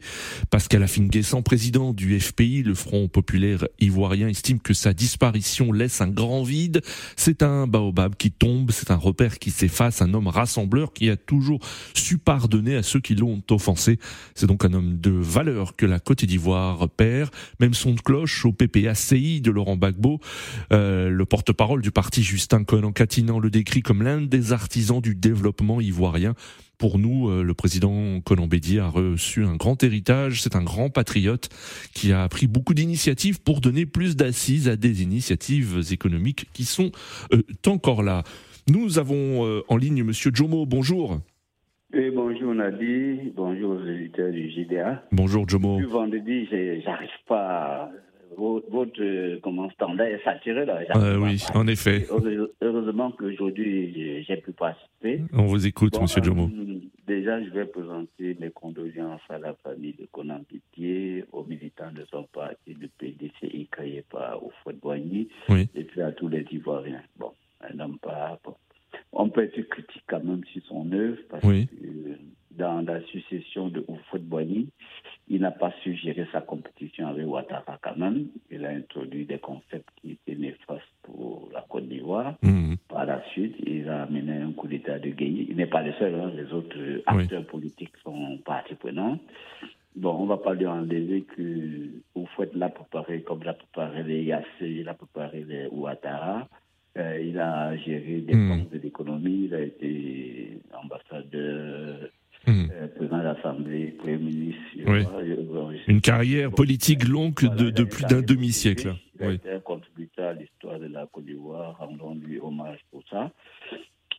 Pascal 0.52 0.84
Affinguessan, 0.84 1.42
président 1.42 1.92
du 1.92 2.20
FPI, 2.20 2.62
le 2.62 2.76
Front 2.76 3.08
populaire 3.08 3.66
ivoirien, 3.80 4.28
estime 4.28 4.60
que 4.60 4.76
sa 4.76 4.94
disparition 4.94 5.72
laisse 5.72 6.02
un 6.02 6.08
grand 6.08 6.44
vide. 6.44 6.84
C'est 7.16 7.42
un 7.42 7.66
baobab 7.66 8.16
qui 8.16 8.30
tombe, 8.30 8.70
c'est 8.70 8.92
un 8.92 8.96
repère 8.96 9.40
qui 9.40 9.50
s'efface, 9.50 10.04
un 10.04 10.14
homme 10.14 10.28
rassembleur 10.28 10.94
qui 10.94 11.10
a 11.10 11.18
toujours 11.18 11.60
su 11.96 12.20
pardonner 12.20 12.76
à 12.76 12.84
ceux 12.84 13.00
qui 13.00 13.16
l'ont 13.16 13.42
offensé. 13.50 13.98
C'est 14.36 14.46
donc 14.46 14.66
un 14.66 14.74
homme 14.74 15.00
de 15.00 15.10
valeur 15.10 15.76
que 15.76 15.88
la 15.88 16.00
Côte 16.00 16.24
d'Ivoire 16.24 16.88
perd. 16.88 17.32
Même 17.60 17.74
son 17.74 17.94
de 17.94 18.02
cloche 18.02 18.46
au 18.46 18.54
PPACI 18.54 19.42
de 19.42 19.50
Laurent 19.50 19.78
Gbagbo, 19.78 20.20
euh, 20.74 21.10
le 21.10 21.26
porte-parole 21.26 21.82
du 21.82 21.90
parti 21.90 22.22
Justin 22.22 22.64
Conan 22.64 22.92
Catinant 22.92 23.40
le 23.40 23.50
décrit 23.50 23.82
comme 23.82 24.04
l'un 24.04 24.22
des 24.22 24.54
artisans 24.54 25.02
du 25.02 25.16
développement 25.16 25.82
ivoirien. 25.82 26.36
Pour 26.78 27.00
nous, 27.00 27.30
euh, 27.30 27.44
le 27.44 27.54
président 27.54 28.20
Conan 28.22 28.48
Bédier 28.48 28.80
a 28.80 28.88
reçu 28.88 29.44
un 29.44 29.56
grand 29.56 29.82
héritage. 29.84 30.42
C'est 30.42 30.56
un 30.56 30.64
grand 30.64 30.90
patriote 30.90 31.50
qui 31.94 32.12
a 32.12 32.28
pris 32.28 32.48
beaucoup 32.48 32.74
d'initiatives 32.74 33.42
pour 33.42 33.62
donner 33.62 33.86
plus 33.86 34.16
d'assises 34.16 34.68
à 34.68 34.76
des 34.76 35.04
initiatives 35.04 35.82
économiques 35.92 36.48
qui 36.54 36.66
sont 36.66 36.92
euh, 37.34 37.42
encore 37.68 38.04
là. 38.04 38.24
Nous 38.68 39.00
avons 39.00 39.46
euh, 39.46 39.62
en 39.68 39.78
ligne 39.78 40.04
Monsieur 40.04 40.32
Jomo. 40.34 40.66
Bonjour. 40.66 41.20
Oui, 41.94 42.10
bonjour 42.14 42.54
Nadi, 42.54 43.32
bonjour 43.36 43.78
aux 43.78 43.88
éditeurs 43.88 44.32
du 44.32 44.50
JDA. 44.50 45.04
Bonjour 45.12 45.48
Jomo. 45.48 45.78
Depuis 45.78 45.92
vendredi, 45.92 46.48
j'arrive 46.84 47.10
pas 47.28 47.90
votre, 48.38 49.02
euh, 49.02 49.40
comment, 49.42 49.70
standard 49.72 50.08
est 50.08 50.24
saturé. 50.24 50.66
Là. 50.66 50.82
Euh, 50.96 51.18
oui, 51.18 51.44
en 51.54 51.68
effet. 51.68 52.06
Heureusement 52.62 53.12
qu'aujourd'hui, 53.12 54.24
j'ai 54.28 54.38
pu 54.38 54.52
participer. 54.52 55.22
On 55.34 55.46
vous 55.46 55.66
écoute, 55.66 56.00
Monsieur 56.00 56.24
Jomo. 56.24 56.48
Euh, 56.48 56.80
déjà, 57.08 57.44
je 57.44 57.50
vais 57.50 57.66
présenter 57.66 58.38
mes 58.40 58.50
condoléances 58.52 59.22
à 59.30 59.38
la 59.38 59.54
famille 59.56 59.94
de 59.94 60.08
Conan 60.12 60.42
Pitié, 60.48 61.26
aux 61.32 61.44
militants 61.44 61.92
de 61.94 62.06
son 62.12 62.24
parti, 62.24 62.74
de 62.74 62.90
PDCI 62.98 63.68
créé 63.72 64.04
par 64.10 64.44
Oufouet 64.44 64.74
Boigny, 64.82 65.30
oui. 65.50 65.68
et 65.76 65.84
puis 65.84 66.02
à 66.02 66.12
tous 66.12 66.28
les 66.28 66.46
Ivoiriens. 66.52 67.04
Bon, 67.18 67.32
un 67.62 67.80
homme 67.80 67.98
pas. 68.00 68.40
Bon. 68.44 68.56
On 69.12 69.30
peut 69.30 69.44
être 69.44 69.62
critique 69.70 70.04
quand 70.08 70.24
même 70.24 70.44
sur 70.52 70.62
son 70.66 70.92
œuvre, 70.92 71.18
parce 71.30 71.44
oui. 71.44 71.68
que 71.68 72.18
dans 72.58 72.82
la 72.86 73.02
succession 73.08 73.70
de 73.70 73.84
Oufouet 73.88 74.20
Boigny, 74.20 74.70
il 75.28 75.42
n'a 75.42 75.52
pas 75.52 75.74
su 75.84 75.96
gérer 75.96 76.28
sa 76.32 76.42
compétition 76.42 77.08
avec 77.08 77.26
Ouattara 77.28 77.78
quand 77.82 77.98
même. 77.98 78.28
Il 78.52 78.66
a 78.66 78.70
introduit 78.70 79.26
des 79.26 79.40
concepts 79.40 79.90
qui 80.02 80.12
étaient 80.12 80.40
néfastes 80.40 80.84
pour 81.04 81.50
la 81.54 81.66
Côte 81.68 81.88
d'Ivoire. 81.88 82.36
Mmh. 82.44 82.76
Par 82.88 83.06
la 83.06 83.24
suite, 83.32 83.56
il 83.66 83.90
a 83.90 84.06
mené 84.06 84.38
un 84.38 84.52
coup 84.52 84.68
d'État 84.68 85.00
de 85.00 85.10
Gueye. 85.10 85.48
Il 85.50 85.58
n'est 85.58 85.66
pas 85.66 85.82
le 85.82 85.94
seul, 85.94 86.16
hein. 86.16 86.32
les 86.36 86.52
autres 86.54 86.78
acteurs 87.06 87.42
oui. 87.42 87.48
politiques 87.48 87.98
sont 88.04 88.38
partie 88.46 88.76
prenante. 88.76 89.22
Bon, 89.96 90.14
on 90.20 90.26
va 90.26 90.38
pas 90.38 90.54
lui 90.54 90.68
enlever 90.68 91.22
que 91.22 91.90
Oufouet 92.16 92.52
l'a 92.54 92.70
préparé 92.70 93.22
comme 93.22 93.44
l'a 93.44 93.54
préparé 93.54 94.04
les 94.04 94.24
Yassé, 94.24 94.46
il 94.62 94.90
a 94.90 94.94
préparé 94.94 95.46
les 95.48 95.68
Ouattara. 95.68 96.48
Euh, 96.98 97.20
il 97.22 97.38
a 97.40 97.76
géré 97.78 98.22
des 98.22 98.36
Mmh. 98.36 98.70
de 98.72 98.78
l'économie, 98.78 99.46
il 99.46 99.54
a 99.54 99.62
été 99.62 100.60
ambassadeur 100.82 101.85
Mmh. 102.48 102.72
euh, 102.72 102.88
président 102.88 103.18
de 103.18 103.24
l'Assemblée, 103.24 103.88
Premier 103.98 104.18
ministre. 104.18 104.62
Oui. 104.86 105.04
Je, 105.86 105.92
Une 105.92 106.02
carrière 106.02 106.52
politique 106.52 107.08
longue 107.08 107.34
voilà, 107.42 107.56
de, 107.56 107.70
de 107.70 107.84
plus 107.84 108.06
d'un 108.06 108.22
demi-siècle. 108.22 108.94
Il 109.20 109.26
a 109.26 109.32
été 109.32 109.52
un 109.52 109.60
contributeur 109.60 110.30
à 110.30 110.34
l'histoire 110.34 110.80
de 110.80 110.88
la 110.88 111.08
Côte 111.08 111.26
d'Ivoire, 111.26 111.78
rendons-lui 111.80 112.40
hommage 112.40 112.80
pour 112.92 113.02
ça. 113.10 113.32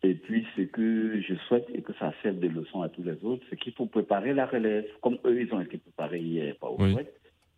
Et 0.02 0.14
puis, 0.14 0.46
ce 0.56 0.62
que 0.62 1.20
je 1.20 1.34
souhaite 1.48 1.66
et 1.74 1.82
que 1.82 1.92
ça 1.98 2.12
serve 2.22 2.38
de 2.38 2.48
leçon 2.48 2.82
à 2.82 2.88
tous 2.88 3.02
les 3.02 3.16
autres, 3.24 3.44
c'est 3.48 3.56
qu'il 3.56 3.72
faut 3.72 3.86
préparer 3.86 4.34
la 4.34 4.46
relève. 4.46 4.84
Comme 5.00 5.18
eux, 5.24 5.40
ils 5.40 5.52
ont 5.52 5.60
été 5.60 5.78
préparés 5.78 6.20
hier 6.20 6.54
par 6.60 6.78
oui. 6.78 6.96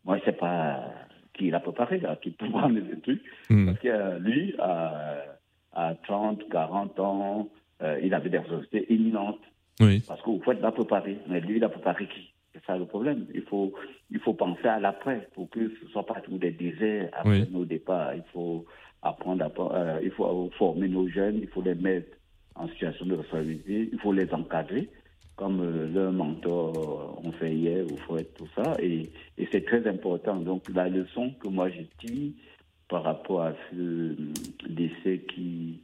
Moi, 0.05 0.17
je 0.17 0.21
ne 0.23 0.25
sais 0.27 0.39
pas 0.39 0.93
qui 1.35 1.51
l'a 1.51 1.61
préparé, 1.61 1.99
là, 1.99 2.17
qui 2.21 2.31
peut 2.31 2.49
prendre 2.51 2.79
les 2.79 3.01
trucs. 3.01 3.23
Mmh. 3.51 3.67
Parce 3.67 3.79
que 3.79 4.19
lui, 4.19 4.55
à, 4.59 5.23
à 5.73 5.95
30, 5.95 6.49
40 6.51 7.01
ans, 7.01 7.49
euh, 7.83 8.01
il 8.03 8.13
avait 8.15 8.31
des 8.31 8.39
responsabilités 8.39 8.93
imminentes. 8.93 9.41
Oui. 9.81 10.03
Parce 10.07 10.21
qu'au 10.23 10.41
fait, 10.41 10.55
il 10.55 10.61
l'a 10.61 10.73
préparé. 10.73 11.19
Mais 11.29 11.41
lui, 11.41 11.57
il 11.57 11.65
a 11.65 11.69
préparé 11.69 12.07
qui 12.07 12.33
C'est 12.53 12.65
ça 12.65 12.77
le 12.77 12.87
problème. 12.87 13.27
Il 13.35 13.43
faut, 13.43 13.73
il 14.11 14.19
faut 14.19 14.35
penser 14.35 14.67
à 14.67 14.81
l'après 14.81 15.29
pour 15.35 15.49
que 15.51 15.61
ce 15.61 15.85
ne 15.85 15.91
soit 15.91 16.07
pas 16.07 16.21
tout 16.21 16.39
des 16.39 16.51
déserts 16.51 17.11
après 17.13 17.43
oui. 17.43 17.49
nos 17.51 17.65
départs. 17.65 18.15
Il 18.15 18.25
faut 18.33 18.65
apprendre, 19.03 19.45
à, 19.45 19.75
euh, 19.77 20.01
il 20.03 20.11
faut 20.11 20.51
former 20.59 20.89
nos 20.89 21.09
jeunes, 21.09 21.39
il 21.41 21.49
faut 21.49 21.63
les 21.63 21.75
mettre 21.75 22.17
en 22.57 22.69
situation 22.69 23.07
de 23.07 23.15
responsabilité, 23.15 23.89
il 23.93 23.99
faut 24.01 24.13
les 24.13 24.33
encadrer, 24.35 24.89
comme 25.37 25.61
euh, 25.61 25.89
leur 25.93 26.13
mentor 26.13 27.21
ont 27.25 27.31
fait 27.33 27.55
hier, 27.55 27.85
ou 27.87 27.97
faut 27.99 28.19
être 28.19 28.35
tout 28.35 28.49
ça. 28.57 28.75
Et, 28.81 29.09
et 29.37 29.49
c'est 29.53 29.65
très 29.65 29.87
important. 29.87 30.37
Donc, 30.37 30.69
la 30.75 30.89
leçon 30.89 31.33
que 31.41 31.49
moi 31.49 31.69
je 31.71 31.83
tire 32.05 32.33
par 32.89 33.05
rapport 33.05 33.43
à 33.43 33.53
ce 33.71 34.17
décès 34.69 35.21
qui 35.29 35.81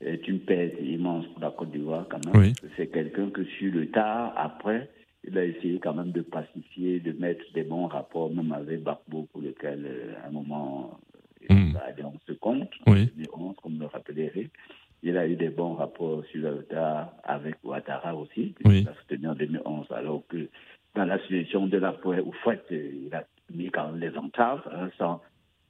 est 0.00 0.26
une 0.28 0.40
perte 0.40 0.74
immense 0.80 1.26
pour 1.28 1.40
la 1.40 1.50
Côte 1.50 1.70
d'Ivoire 1.70 2.06
quand 2.08 2.24
même. 2.26 2.34
Oui. 2.36 2.52
C'est 2.76 2.88
quelqu'un 2.88 3.30
que 3.30 3.44
sur 3.44 3.72
le 3.72 3.88
tard, 3.90 4.32
après, 4.36 4.90
il 5.26 5.36
a 5.38 5.44
essayé 5.44 5.78
quand 5.78 5.94
même 5.94 6.12
de 6.12 6.20
pacifier, 6.22 7.00
de 7.00 7.12
mettre 7.12 7.44
des 7.54 7.62
bons 7.62 7.86
rapports, 7.86 8.30
même 8.32 8.52
avec 8.52 8.82
Bakbo, 8.82 9.28
pour 9.32 9.40
lequel, 9.40 9.84
euh, 9.86 10.14
à 10.22 10.28
un 10.28 10.30
moment, 10.30 10.98
Mm. 11.50 11.76
on 12.04 12.18
se 12.26 12.32
compte, 12.32 12.70
oui. 12.86 13.02
en 13.02 13.16
2011, 13.16 13.56
comme 13.62 13.78
le 13.78 13.86
rappelait 13.86 14.24
Eric. 14.34 14.50
Il 15.02 15.18
a 15.18 15.26
eu 15.26 15.36
des 15.36 15.50
bons 15.50 15.74
rapports 15.74 16.24
sur 16.32 16.40
le 16.50 16.62
tard 16.64 17.12
avec 17.24 17.56
Ouattara 17.62 18.14
aussi, 18.14 18.54
oui. 18.64 18.80
il 18.80 18.88
a 18.88 18.94
soutenu 18.94 19.28
en 19.28 19.34
2011, 19.34 19.86
alors 19.92 20.22
que 20.28 20.48
dans 20.94 21.04
la 21.04 21.18
situation 21.20 21.66
de 21.66 21.76
la 21.76 21.92
poêle, 21.92 22.20
au 22.20 22.32
fait, 22.32 22.62
il 22.70 23.10
a 23.14 23.24
mis 23.54 23.70
quand 23.70 23.90
même 23.92 24.00
les 24.00 24.16
entraves, 24.16 24.62
hein, 24.72 24.88
sans 24.96 25.20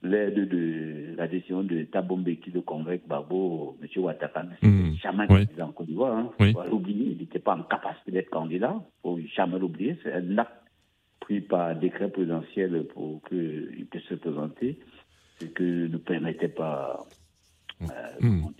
l'aide 0.04 0.48
de 0.48 1.14
la 1.16 1.26
décision 1.26 1.62
de 1.62 1.82
Tabombe 1.84 2.28
qui 2.36 2.50
le 2.50 2.60
convainc 2.60 3.00
Babo, 3.06 3.76
M. 3.82 4.02
Ouattara, 4.02 4.44
mmh. 4.62 4.94
jamais 5.02 5.26
oui. 5.30 5.46
candidat 5.46 5.66
en 5.66 5.72
Côte 5.72 5.86
d'Ivoire. 5.86 6.16
Hein. 6.16 6.30
Oui. 6.38 6.52
faut 6.52 6.60
pas 6.60 6.68
l'oublier, 6.68 7.12
il 7.12 7.18
n'était 7.18 7.38
pas 7.38 7.56
en 7.56 7.62
capacité 7.62 8.12
d'être 8.12 8.30
candidat. 8.30 8.74
Il 8.76 9.02
faut 9.02 9.18
jamais 9.34 9.58
l'oublier. 9.58 9.96
C'est 10.02 10.12
un 10.12 10.38
acte 10.38 10.52
pris 11.20 11.40
par 11.40 11.74
décret 11.74 12.10
présidentiel 12.10 12.86
pour 12.92 13.22
qu'il 13.28 13.86
puisse 13.90 14.04
se 14.04 14.14
présenter, 14.14 14.78
ce 15.40 15.46
que 15.46 15.88
ne 15.88 15.96
permettait 15.96 16.48
pas 16.48 17.06
euh, 17.82 17.86
mmh. 18.20 18.50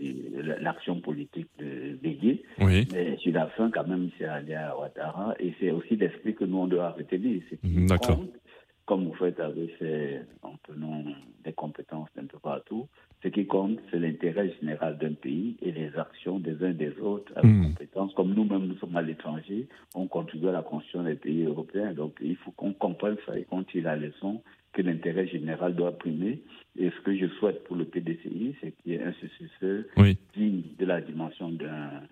l'action 0.61 1.01
politique 1.01 1.49
de 1.59 1.97
Bédier. 2.03 2.43
Oui. 2.59 2.89
Mais 2.93 3.17
sur 3.19 3.33
la 3.33 3.47
fin, 3.49 3.71
quand 3.71 3.87
même, 3.87 4.05
il 4.05 4.19
s'est 4.19 4.25
allé 4.25 4.55
à 4.55 4.77
Ouattara. 4.79 5.35
Et 5.39 5.55
c'est 5.61 5.71
aussi 5.71 5.97
l'esprit 5.97 6.35
que 6.35 6.45
nous, 6.45 6.59
on 6.59 6.67
doit 6.67 6.91
retenir. 6.91 7.43
Mmh, 7.63 7.87
D'accord 7.87 8.25
comme 8.87 9.07
vous 9.07 9.15
faites 9.15 9.41
avec 9.41 9.71
ces, 9.79 10.21
en 10.43 10.55
tenant 10.67 11.03
des 11.45 11.53
compétences 11.53 12.09
d'un 12.17 12.27
peu 12.27 12.39
partout, 12.39 12.87
ce 13.23 13.29
qui 13.29 13.47
compte, 13.47 13.79
c'est 13.91 13.99
l'intérêt 13.99 14.55
général 14.61 14.99
d'un 14.99 15.15
pays 15.15 15.57
et 15.63 15.73
les 15.73 15.97
actions 15.97 16.39
des 16.39 16.63
uns 16.63 16.73
des 16.73 16.93
autres 16.99 17.33
avec 17.37 17.51
Mmh. 17.51 17.65
compétences. 17.69 18.15
Comme 18.15 18.35
nous-mêmes, 18.35 18.67
nous 18.67 18.77
sommes 18.77 18.97
à 18.97 19.03
l'étranger, 19.03 19.67
on 19.95 20.07
contribue 20.07 20.49
à 20.49 20.53
la 20.53 20.63
construction 20.63 21.03
des 21.05 21.15
pays 21.15 21.45
européens. 21.45 21.93
Donc, 21.95 22.17
il 22.21 22.37
faut 22.37 22.51
qu'on 22.53 22.73
comprenne 22.75 23.17
ça 23.27 23.39
et 23.39 23.45
qu'on 23.45 23.63
tire 23.65 23.85
la 23.85 23.97
leçon 23.97 24.43
que 24.75 24.83
l'intérêt 24.83 25.27
général 25.29 25.75
doit 25.75 25.97
primer. 25.97 26.43
Et 26.77 26.91
ce 26.91 27.01
que 27.03 27.17
je 27.17 27.27
souhaite 27.39 27.65
pour 27.65 27.77
le 27.77 27.85
PDCI, 27.85 28.57
c'est 28.61 28.73
qu'il 28.73 28.93
y 28.93 28.97
ait 28.97 29.03
un 29.03 29.13
successeur 29.15 29.85
oui. 29.97 30.19
digne 30.37 30.63
de 30.79 30.85
la 30.85 31.01
dimension 31.01 31.51
d'un 31.51 32.03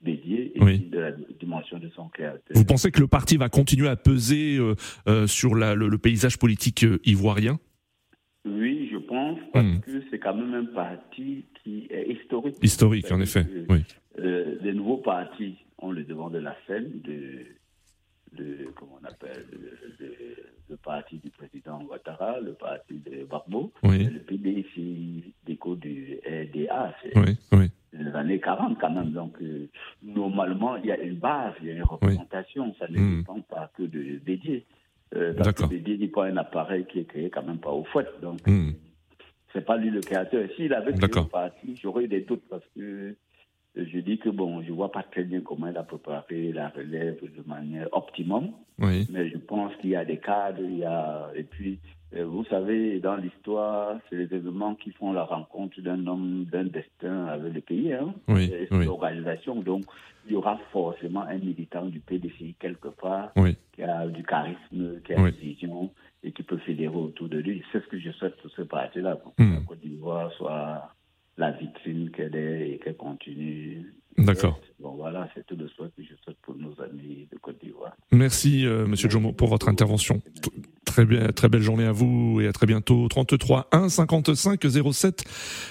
dédié 0.00 0.52
et 0.56 0.62
Oui. 0.62 0.78
de 0.78 0.98
la 0.98 1.12
dimension 1.12 1.78
de 1.78 1.88
son 1.90 2.08
créateur. 2.08 2.40
Vous 2.54 2.64
pensez 2.64 2.90
que 2.90 3.00
le 3.00 3.06
parti 3.08 3.36
va 3.36 3.48
continuer 3.48 3.88
à 3.88 3.96
peser 3.96 4.56
euh, 4.56 4.74
euh, 5.08 5.26
sur 5.26 5.54
la, 5.54 5.74
le, 5.74 5.88
le 5.88 5.98
paysage 5.98 6.38
politique 6.38 6.84
euh, 6.84 6.98
ivoirien? 7.04 7.58
Oui, 8.46 8.88
je 8.90 8.96
pense, 8.96 9.38
parce 9.52 9.66
Hmm. 9.66 9.80
que 9.80 10.02
c'est 10.10 10.18
quand 10.18 10.34
même 10.34 10.54
un 10.54 10.64
parti 10.64 11.44
qui 11.62 11.86
est 11.90 12.10
historique. 12.10 12.56
Historique, 12.62 13.10
en 13.12 13.20
effet. 13.20 13.46
Oui. 13.68 13.84
euh, 14.18 14.56
les 14.62 14.72
nouveaux 14.72 14.96
partis 14.98 15.56
ont 15.78 15.90
le 15.92 16.04
devant 16.04 16.30
de 16.30 16.38
la 16.38 16.56
scène 16.66 16.90
de, 17.04 17.44
de 18.36 18.68
comment 18.76 18.98
on 19.02 19.04
appelle, 19.06 19.46
de- 19.52 20.04
de- 20.04 20.14
le 20.70 20.76
parti 20.76 21.18
du 21.18 21.30
président 21.30 21.82
Ouattara, 21.82 22.40
le 22.40 22.52
parti 22.54 22.94
de 22.94 23.24
Barbo, 23.24 23.72
Oui. 23.82 24.04
le 24.04 24.20
PDC 24.20 25.34
d'écho 25.44 25.74
du 25.76 26.16
RDA. 26.24 26.94
Oui, 27.16 27.36
oui. 27.52 27.66
Les 28.00 28.12
années 28.16 28.40
40 28.40 28.78
quand 28.80 28.90
même. 28.90 29.10
Donc, 29.12 29.34
euh, 29.42 29.68
normalement, 30.02 30.76
il 30.76 30.86
y 30.86 30.92
a 30.92 30.98
une 30.98 31.16
base, 31.16 31.54
il 31.60 31.68
y 31.68 31.70
a 31.70 31.74
une 31.74 31.82
représentation. 31.84 32.74
Ça 32.78 32.86
ne 32.88 32.98
Hmm. 32.98 33.18
dépend 33.18 33.40
pas 33.42 33.70
que 33.76 33.82
de 33.84 34.18
Bédier. 34.24 34.66
Euh, 35.16 35.34
parce 35.34 35.52
que 35.52 35.66
Bédier 35.66 35.98
n'est 35.98 36.08
pas 36.08 36.26
un 36.26 36.36
appareil 36.36 36.86
qui 36.86 37.00
est 37.00 37.04
créé 37.04 37.30
quand 37.30 37.42
même 37.42 37.58
pas 37.58 37.70
au 37.72 37.84
fouet. 37.84 38.06
Donc, 38.22 38.40
Hmm. 38.46 38.70
c'est 39.52 39.64
pas 39.64 39.76
lui 39.76 39.90
le 39.90 40.00
créateur. 40.00 40.48
S'il 40.56 40.72
avait 40.72 40.92
créé 40.92 41.00
D'accord. 41.00 41.24
le 41.24 41.28
parti, 41.30 41.76
j'aurais 41.80 42.04
eu 42.04 42.08
des 42.08 42.20
doutes 42.20 42.44
parce 42.48 42.64
que 42.76 43.14
je 43.76 43.98
dis 44.00 44.18
que 44.18 44.28
bon, 44.28 44.62
je 44.62 44.72
vois 44.72 44.90
pas 44.90 45.02
très 45.02 45.22
bien 45.24 45.40
comment 45.40 45.68
il 45.68 45.76
a 45.76 45.82
préparé 45.82 46.52
la 46.52 46.68
relève 46.70 47.20
de 47.22 47.42
manière 47.48 47.88
optimum. 47.92 48.50
Oui. 48.78 49.06
Mais 49.10 49.28
je 49.30 49.38
pense 49.38 49.74
qu'il 49.76 49.90
y 49.90 49.96
a 49.96 50.04
des 50.04 50.18
cadres, 50.18 50.62
il 50.62 50.78
y 50.78 50.84
a 50.84 51.30
et 51.36 51.44
puis 51.44 51.78
euh, 52.16 52.24
vous 52.24 52.44
savez 52.46 52.98
dans 52.98 53.14
l'histoire, 53.16 53.98
c'est 54.08 54.16
les 54.16 54.24
événements 54.34 54.74
qui 54.74 54.90
font 54.92 55.12
la 55.12 55.22
rencontre 55.24 55.80
d'un 55.80 56.04
homme, 56.08 56.44
d'un 56.50 56.64
destin 56.64 57.26
avec 57.26 57.54
le 57.54 57.60
pays. 57.60 57.92
Hein. 57.92 58.12
Oui, 58.26 58.48
C'est 58.50 58.74
oui. 58.74 58.84
l'organisation. 58.86 59.54
Donc 59.62 59.84
il 60.26 60.32
y 60.32 60.34
aura 60.36 60.58
forcément 60.72 61.22
un 61.22 61.38
militant 61.38 61.86
du 61.86 62.00
PDCI 62.00 62.54
quelque 62.58 62.88
part 62.88 63.30
Oui. 63.36 63.56
qui 63.72 63.82
a 63.82 64.06
du 64.08 64.22
charisme, 64.24 65.00
qui 65.04 65.12
a 65.14 65.18
une 65.20 65.28
vision 65.30 65.90
et 66.24 66.32
qui 66.32 66.42
peut 66.42 66.58
fédérer 66.58 66.94
autour 66.94 67.28
de 67.28 67.38
lui. 67.38 67.62
C'est 67.72 67.80
ce 67.82 67.86
que 67.86 67.98
je 67.98 68.10
souhaite 68.10 68.36
pour 68.42 68.50
ce 68.50 68.62
parti-là, 68.62 69.16
pour 69.16 69.32
Hmm. 69.38 69.50
que 69.50 69.60
la 69.60 69.66
Côte 69.66 69.80
d'Ivoire 69.80 70.32
soit 70.32 70.92
la 71.40 71.50
vitrine 71.52 72.10
qu'elle 72.10 72.36
est 72.36 72.70
et 72.70 72.78
qu'elle 72.78 72.96
continue. 72.96 73.94
D'accord. 74.18 74.60
Bon, 74.78 74.94
voilà, 74.96 75.28
c'est 75.34 75.46
tout 75.46 75.56
le 75.56 75.68
souhait 75.68 75.88
que 75.96 76.02
je 76.02 76.14
souhaite 76.22 76.36
pour 76.42 76.54
nos 76.56 76.74
amis 76.82 77.26
de 77.32 77.38
Côte 77.38 77.58
d'Ivoire. 77.62 77.96
Merci, 78.12 78.66
euh, 78.66 78.86
Monsieur 78.86 79.08
Jomo, 79.08 79.32
pour 79.32 79.48
votre 79.48 79.68
intervention. 79.68 80.20
Très 80.84 81.06
bien, 81.06 81.28
très 81.28 81.48
belle 81.48 81.62
journée 81.62 81.84
à 81.84 81.92
vous 81.92 82.40
et 82.40 82.46
à 82.46 82.52
très 82.52 82.66
bientôt. 82.66 83.08
33 83.08 83.68
1 83.72 83.88
55 83.88 84.60
07 84.92 85.24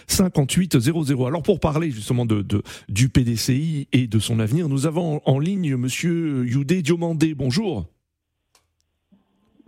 58 0.08 0.80
00. 0.80 1.28
Alors 1.28 1.44
pour 1.44 1.60
parler 1.60 1.92
justement 1.92 2.26
de, 2.26 2.42
de 2.42 2.64
du 2.88 3.10
PDCI 3.10 3.88
et 3.92 4.08
de 4.08 4.20
son 4.20 4.40
avenir, 4.40 4.70
nous 4.70 4.88
avons 4.88 5.18
en, 5.18 5.22
en 5.26 5.40
ligne 5.40 5.76
Monsieur 5.76 6.46
Youdé 6.48 6.82
Diomandé. 6.82 7.36
Bonjour. 7.36 7.86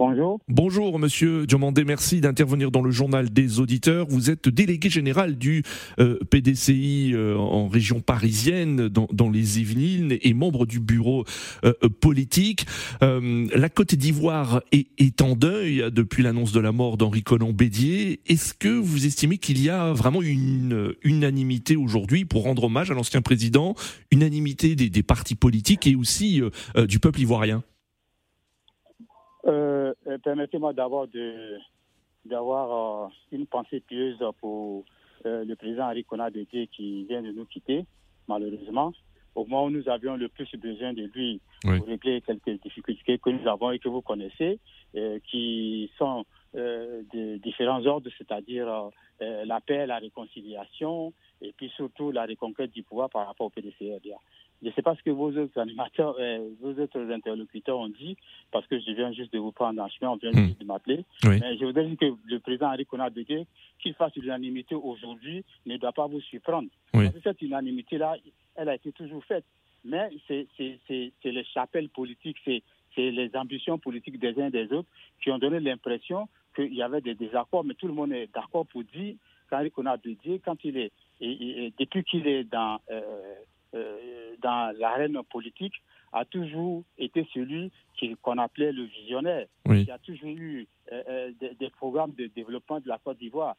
Bonjour. 0.02 0.40
Bonjour, 0.48 0.98
monsieur 0.98 1.46
Diomandé. 1.46 1.84
Merci 1.84 2.22
d'intervenir 2.22 2.72
dans 2.72 2.82
le 2.82 2.90
journal 2.90 3.30
des 3.30 3.60
auditeurs. 3.60 4.08
Vous 4.10 4.32
êtes 4.32 4.50
délégué 4.50 4.90
général 4.90 5.38
du 5.38 5.62
euh, 6.00 6.18
PDCI 6.28 7.12
euh, 7.14 7.38
en 7.38 7.68
région 7.68 8.00
parisienne, 8.00 8.88
dans, 8.88 9.30
les 9.30 9.60
Yvelines, 9.60 10.18
et 10.20 10.34
membre 10.34 10.66
du 10.66 10.80
bureau 10.80 11.24
euh, 11.64 11.74
politique. 12.00 12.66
la 13.00 13.70
Côte 13.70 13.94
d'Ivoire 13.94 14.64
est, 14.72 15.22
en 15.22 15.36
deuil 15.36 15.86
depuis 15.92 16.24
l'annonce 16.24 16.52
de 16.52 16.60
la 16.60 16.72
mort 16.72 16.98
d'Henri 16.98 17.22
Conan 17.22 17.54
Bédier. 17.54 18.22
Est-ce 18.26 18.56
que 18.56 18.70
vous 18.70 19.06
estimez 19.06 19.38
qu'il 19.38 19.62
y 19.62 19.70
a 19.70 19.94
vraiment 19.94 20.24
une 20.24 20.96
unanimité 21.04 21.76
aujourd'hui 21.76 22.26
pour 22.26 22.46
rendre 22.46 22.64
hommage 22.64 22.90
à 22.90 22.96
l'ancien 22.96 23.22
président, 23.22 23.76
unanimité 24.10 24.76
des 24.76 25.04
partis 25.04 25.36
politiques 25.36 25.86
et 25.86 25.96
aussi 25.96 26.42
du 26.88 26.98
peuple 26.98 27.22
ivoirien? 27.22 27.64
Euh, 29.46 29.94
Permettez-moi 30.24 30.74
d'abord 30.74 31.08
d'avoir 32.26 33.06
euh, 33.06 33.10
une 33.32 33.48
pensée 33.48 33.80
pieuse 33.80 34.18
pour 34.40 34.86
euh, 35.26 35.44
le 35.46 35.56
président 35.56 35.86
Henri 35.86 36.06
Bédier 36.32 36.68
qui 36.68 37.06
vient 37.06 37.22
de 37.22 37.32
nous 37.32 37.46
quitter, 37.46 37.86
malheureusement. 38.28 38.94
Au 39.34 39.46
moment 39.46 39.66
où 39.66 39.70
nous 39.70 39.88
avions 39.88 40.18
le 40.18 40.28
plus 40.28 40.50
besoin 40.58 40.94
de 40.94 41.04
lui 41.14 41.40
pour 41.62 41.86
régler 41.88 42.22
quelques 42.22 42.62
difficultés 42.62 43.18
que 43.18 43.30
nous 43.30 43.48
avons 43.48 43.72
et 43.72 43.80
que 43.80 43.88
vous 43.88 44.02
connaissez, 44.02 44.60
euh, 44.96 45.20
qui 45.30 45.90
sont 45.98 46.26
de 46.54 47.38
différents 47.38 47.86
ordres, 47.86 48.10
c'est-à-dire 48.18 48.90
la 49.22 49.62
paix, 49.62 49.88
la 49.88 50.00
réconciliation 50.00 51.14
et 51.42 51.54
puis 51.54 51.70
surtout 51.78 52.12
la 52.12 52.26
reconquête 52.26 52.72
du 52.72 52.84
pouvoir 52.84 53.10
par 53.10 53.26
rapport 53.26 53.48
au 53.48 53.50
PDCRDA. 53.50 54.18
Je 54.62 54.68
ne 54.68 54.74
sais 54.74 54.82
pas 54.84 54.96
ce 54.96 55.02
que 55.02 55.10
vos 55.10 55.32
autres 55.32 55.60
animateurs, 55.60 56.16
euh, 56.20 56.50
vos 56.62 56.80
autres 56.80 57.00
interlocuteurs 57.12 57.80
ont 57.80 57.90
dit, 57.90 58.16
parce 58.52 58.68
que 58.68 58.80
je 58.80 58.92
viens 58.92 59.12
juste 59.12 59.34
de 59.34 59.40
vous 59.40 59.52
prendre 59.52 59.82
en 59.82 59.90
chemin, 59.90 60.12
on 60.12 60.18
vient 60.18 60.32
hmm. 60.32 60.48
juste 60.48 60.60
de 60.60 60.66
m'appeler. 60.66 61.04
Mais 61.24 61.58
je 61.58 61.66
voudrais 61.66 61.86
dire 61.86 61.98
que 61.98 62.14
le 62.26 62.40
président 62.40 62.68
Henri 62.68 62.86
Bédier, 63.12 63.48
qu'il 63.80 63.96
fasse 63.96 64.16
l'unanimité 64.16 64.76
aujourd'hui, 64.76 65.44
ne 65.66 65.78
doit 65.78 65.94
pas 65.94 66.06
vous 66.06 66.22
surprendre. 66.22 66.70
Parce 66.92 67.10
que 67.10 67.22
cette 67.24 67.42
unanimité-là, 67.42 68.18
elle 68.56 68.70
a 68.70 68.76
été 68.76 68.92
toujours 68.92 69.24
faite. 69.26 69.46
Mais 69.84 70.12
c'est 70.28 70.48
les 70.88 71.44
chapelles 71.46 71.90
politiques, 71.90 72.38
c'est 72.46 72.62
les 72.98 73.32
ambitions 73.34 73.80
politiques 73.80 74.20
des 74.20 74.40
uns 74.40 74.48
et 74.48 74.52
des 74.52 74.72
autres 74.72 74.90
qui 75.24 75.32
ont 75.32 75.40
donné 75.40 75.60
l'impression 75.60 76.28
qu'il 76.56 76.74
y 76.74 76.84
avait 76.84 77.02
des 77.02 77.16
désaccords, 77.16 77.64
mais 77.64 77.74
tout 77.74 77.88
le 77.88 77.94
monde 77.94 78.12
est 78.12 78.30
d'accord 78.32 78.68
pour 78.68 78.84
dire 78.84 79.16
qu'Henri 79.50 79.72
Bédier, 80.04 80.40
quand 80.44 80.64
il 80.64 80.78
est, 80.78 80.92
et, 81.20 81.74
depuis 81.80 82.04
qu'il 82.04 82.28
est 82.28 82.44
dans... 82.44 82.80
Euh, 82.92 83.02
euh, 83.74 83.98
dans 84.42 84.76
l'arène 84.78 85.18
politique 85.30 85.76
a 86.14 86.26
toujours 86.26 86.84
été 86.98 87.28
celui 87.34 87.72
qu'on 88.22 88.38
appelait 88.38 88.72
le 88.72 88.84
visionnaire. 88.84 89.46
Il 89.70 89.84
y 89.84 89.92
a 89.92 90.00
toujours 90.00 90.30
eu 90.30 90.68
euh, 90.92 91.04
euh, 91.08 91.32
des, 91.60 91.70
programmes 91.70 92.12
de 92.18 92.28
développement 92.28 92.80
de 92.80 92.88
la 92.88 92.98
Côte 92.98 93.18
d'Ivoire. 93.20 93.56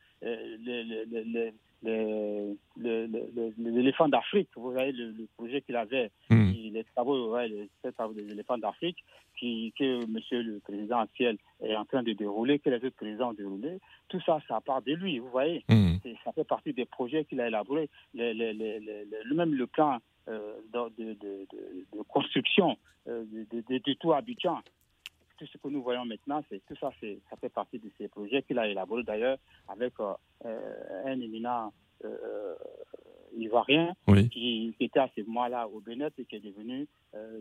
l'éléphant 3.56 4.08
d'Afrique, 4.08 4.48
vous 4.56 4.72
voyez 4.72 4.92
le, 4.92 5.26
projet 5.36 5.62
qu'il 5.62 5.76
avait, 5.76 6.10
les 6.30 6.84
travaux, 6.94 7.38
les, 7.38 7.68
travaux 7.92 8.12
des 8.14 8.30
éléphants 8.30 8.58
d'Afrique, 8.58 8.98
que 9.40 10.06
Monsieur 10.06 10.42
le 10.42 10.60
Président 10.60 10.98
actuel 10.98 11.38
est 11.62 11.74
en 11.74 11.84
train 11.84 12.02
de 12.02 12.12
dérouler, 12.12 12.58
que 12.58 12.70
les 12.70 12.76
autres 12.76 12.96
présidents 12.96 13.30
ont 13.30 13.34
déroulé, 13.34 13.78
tout 14.08 14.20
ça, 14.20 14.40
ça 14.46 14.60
part 14.60 14.82
de 14.82 14.92
lui, 14.92 15.18
vous 15.18 15.30
voyez. 15.30 15.64
Hmm. 15.68 15.94
Ça 16.24 16.32
fait 16.32 16.44
partie 16.44 16.72
des 16.72 16.84
projets 16.84 17.24
qu'il 17.24 17.40
a 17.40 17.48
élaborés. 17.48 17.88
Le, 18.14 19.34
même 19.34 19.54
le 19.54 19.66
plan 19.66 19.98
euh, 20.28 20.54
de, 20.72 21.14
de, 21.14 22.02
construction 22.08 22.76
euh, 23.08 23.24
de, 23.50 23.94
tout 23.94 24.12
Abidjan. 24.12 24.60
Tout 25.36 25.46
ce 25.46 25.58
que 25.58 25.68
nous 25.68 25.82
voyons 25.82 26.04
maintenant, 26.04 26.44
c'est 26.48 26.64
tout 26.66 26.76
ça, 26.80 26.92
ça 27.28 27.36
fait 27.36 27.48
partie 27.48 27.80
de 27.80 27.90
ces 27.98 28.06
projets 28.06 28.42
qu'il 28.42 28.58
a 28.60 28.68
élaborés 28.68 29.02
d'ailleurs 29.02 29.38
avec 29.68 29.94
euh, 29.98 30.14
un 31.04 31.20
éminent 31.20 31.72
ivoirien 33.36 33.94
qui, 34.30 34.74
était 34.78 35.00
à 35.00 35.08
ce 35.16 35.22
moment-là 35.22 35.66
au 35.68 35.80
Bénin 35.80 36.08
et 36.18 36.24
qui 36.24 36.36
est 36.36 36.40
devenu 36.40 36.86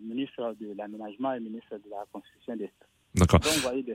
ministre 0.02 0.56
de 0.60 0.74
l'aménagement 0.74 1.34
et 1.34 1.39
ministre 1.39 1.78
de 1.78 1.89
la 1.89 2.06
construction 2.12 2.56
des 2.56 2.72
D'accord. 3.13 3.39
Donc, 3.41 3.52
vous 3.54 3.62
voyez, 3.62 3.86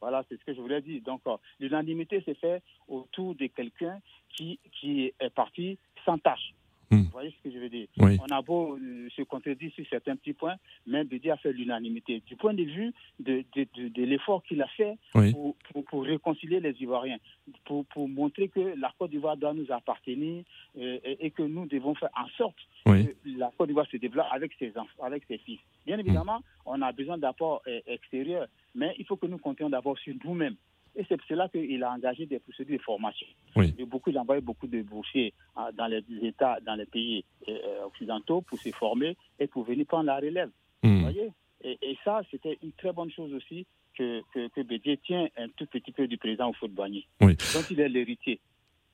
voilà, 0.00 0.24
c'est 0.28 0.38
ce 0.40 0.44
que 0.44 0.54
je 0.54 0.60
voulais 0.60 0.80
dire. 0.80 1.02
Donc, 1.02 1.20
l'unanimité 1.60 2.22
s'est 2.22 2.34
faite 2.34 2.62
autour 2.88 3.34
de 3.34 3.46
quelqu'un 3.46 4.00
qui, 4.34 4.58
qui 4.72 5.12
est 5.20 5.30
parti 5.34 5.78
sans 6.04 6.18
tâche. 6.18 6.54
Hmm. 6.90 7.02
Vous 7.02 7.10
voyez 7.10 7.30
ce 7.30 7.48
que 7.48 7.54
je 7.54 7.58
veux 7.58 7.68
dire 7.68 7.88
On 7.98 8.32
a 8.32 8.42
beau 8.42 8.76
euh, 8.76 9.08
se 9.16 9.22
contredire 9.22 9.72
sur 9.72 9.84
certains 9.88 10.14
petits 10.14 10.34
points, 10.34 10.54
mais 10.86 11.02
Bédi 11.02 11.30
a 11.30 11.36
fait 11.36 11.52
l'unanimité. 11.52 12.22
Du 12.26 12.36
point 12.36 12.54
de 12.54 12.62
vue 12.62 12.92
de, 13.18 13.44
de, 13.56 13.88
de, 13.88 14.04
l'effort 14.04 14.42
qu'il 14.44 14.62
a 14.62 14.68
fait 14.68 14.96
pour, 15.32 15.56
pour, 15.88 16.04
réconcilier 16.04 16.60
les 16.60 16.80
Ivoiriens, 16.80 17.18
pour, 17.64 17.84
pour, 17.86 18.08
montrer 18.08 18.48
que 18.48 18.74
la 18.78 18.92
Côte 18.98 19.10
d'Ivoire 19.10 19.36
doit 19.36 19.52
nous 19.52 19.70
appartenir 19.72 20.44
euh, 20.78 20.98
et, 21.02 21.30
que 21.32 21.42
nous 21.42 21.66
devons 21.66 21.94
faire 21.96 22.10
en 22.16 22.28
sorte 22.36 22.58
que 22.84 23.14
la 23.36 23.50
Côte 23.58 23.68
d'Ivoire 23.68 23.86
se 23.90 23.96
développe 23.96 24.26
avec 24.30 24.52
ses, 24.58 24.72
enfants, 24.78 25.02
avec 25.02 25.24
ses 25.26 25.38
fils. 25.38 25.58
Bien 25.86 25.98
évidemment, 25.98 26.40
on 26.64 26.80
a 26.82 26.92
besoin 26.92 27.18
d'apports 27.18 27.62
euh, 27.66 27.80
extérieurs, 27.86 28.46
mais 28.76 28.94
il 28.98 29.06
faut 29.06 29.16
que 29.16 29.26
nous 29.26 29.38
comptions 29.38 29.68
d'abord 29.68 29.98
sur 29.98 30.14
nous-mêmes. 30.24 30.56
Et 30.96 31.04
c'est 31.08 31.16
pour 31.16 31.26
cela 31.28 31.48
qu'il 31.48 31.82
a 31.84 31.92
engagé 31.92 32.24
des 32.26 32.38
procédures 32.38 32.78
de 32.78 32.82
formation. 32.82 33.26
Et 33.56 33.84
beaucoup, 33.84 34.10
il 34.10 34.16
a 34.16 34.22
envoyé 34.22 34.40
beaucoup 34.40 34.66
de 34.66 34.82
boursiers 34.82 35.34
euh, 35.58 35.70
dans 35.72 35.86
les 35.86 36.02
États, 36.22 36.58
dans 36.64 36.74
les 36.74 36.86
pays 36.86 37.24
euh, 37.48 37.84
occidentaux 37.84 38.40
pour 38.40 38.58
se 38.58 38.70
former 38.70 39.16
et 39.38 39.46
pour 39.46 39.64
venir 39.64 39.86
prendre 39.86 40.04
la 40.04 40.16
relève. 40.16 40.50
Hmm. 40.82 40.96
Vous 40.96 41.00
voyez? 41.02 41.32
Et, 41.62 41.98
ça, 42.04 42.20
c'était 42.30 42.58
une 42.62 42.72
très 42.72 42.92
bonne 42.92 43.10
chose 43.10 43.32
aussi 43.34 43.66
que, 43.96 44.22
que, 44.32 44.48
que 44.48 44.60
Bédier 44.60 44.98
tient 44.98 45.26
un 45.36 45.48
tout 45.56 45.66
petit 45.66 45.90
peu 45.90 46.06
du 46.06 46.16
président 46.16 46.50
Oufou-Boigny. 46.50 47.06
Oui. 47.20 47.36
Donc 47.54 47.70
il 47.70 47.80
est 47.80 47.88
l'héritier 47.88 48.40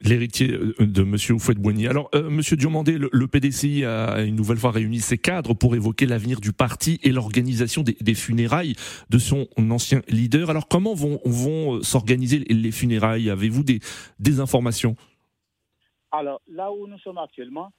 l'héritier 0.02 0.52
euh, 0.52 0.74
de 0.80 1.02
Monsieur 1.02 1.34
Oufouette-Boigny. 1.34 1.86
Alors, 1.88 2.08
euh, 2.14 2.28
Monsieur 2.28 2.56
Diomandé, 2.56 2.98
le, 2.98 3.26
PDCI 3.26 3.84
a 3.84 4.22
une 4.22 4.36
nouvelle 4.36 4.58
fois 4.58 4.70
réuni 4.70 5.00
ses 5.00 5.18
cadres 5.18 5.54
pour 5.54 5.74
évoquer 5.74 6.06
l'avenir 6.06 6.40
du 6.40 6.52
parti 6.52 6.98
et 7.02 7.12
l'organisation 7.12 7.82
des, 7.82 8.14
funérailles 8.14 8.74
de 9.10 9.18
son 9.18 9.48
ancien 9.70 10.02
leader. 10.08 10.50
Alors, 10.50 10.68
comment 10.68 10.94
vont, 10.94 11.20
vont 11.24 11.76
euh, 11.76 11.82
s'organiser 11.82 12.40
les 12.40 12.72
funérailles? 12.72 13.30
Avez-vous 13.30 13.64
des 13.64 14.40
informations? 14.40 14.96
Alors, 16.10 16.42
là 16.46 16.70
où 16.70 16.86
nous 16.86 16.98
sommes 16.98 17.18
actuellement, 17.18 17.72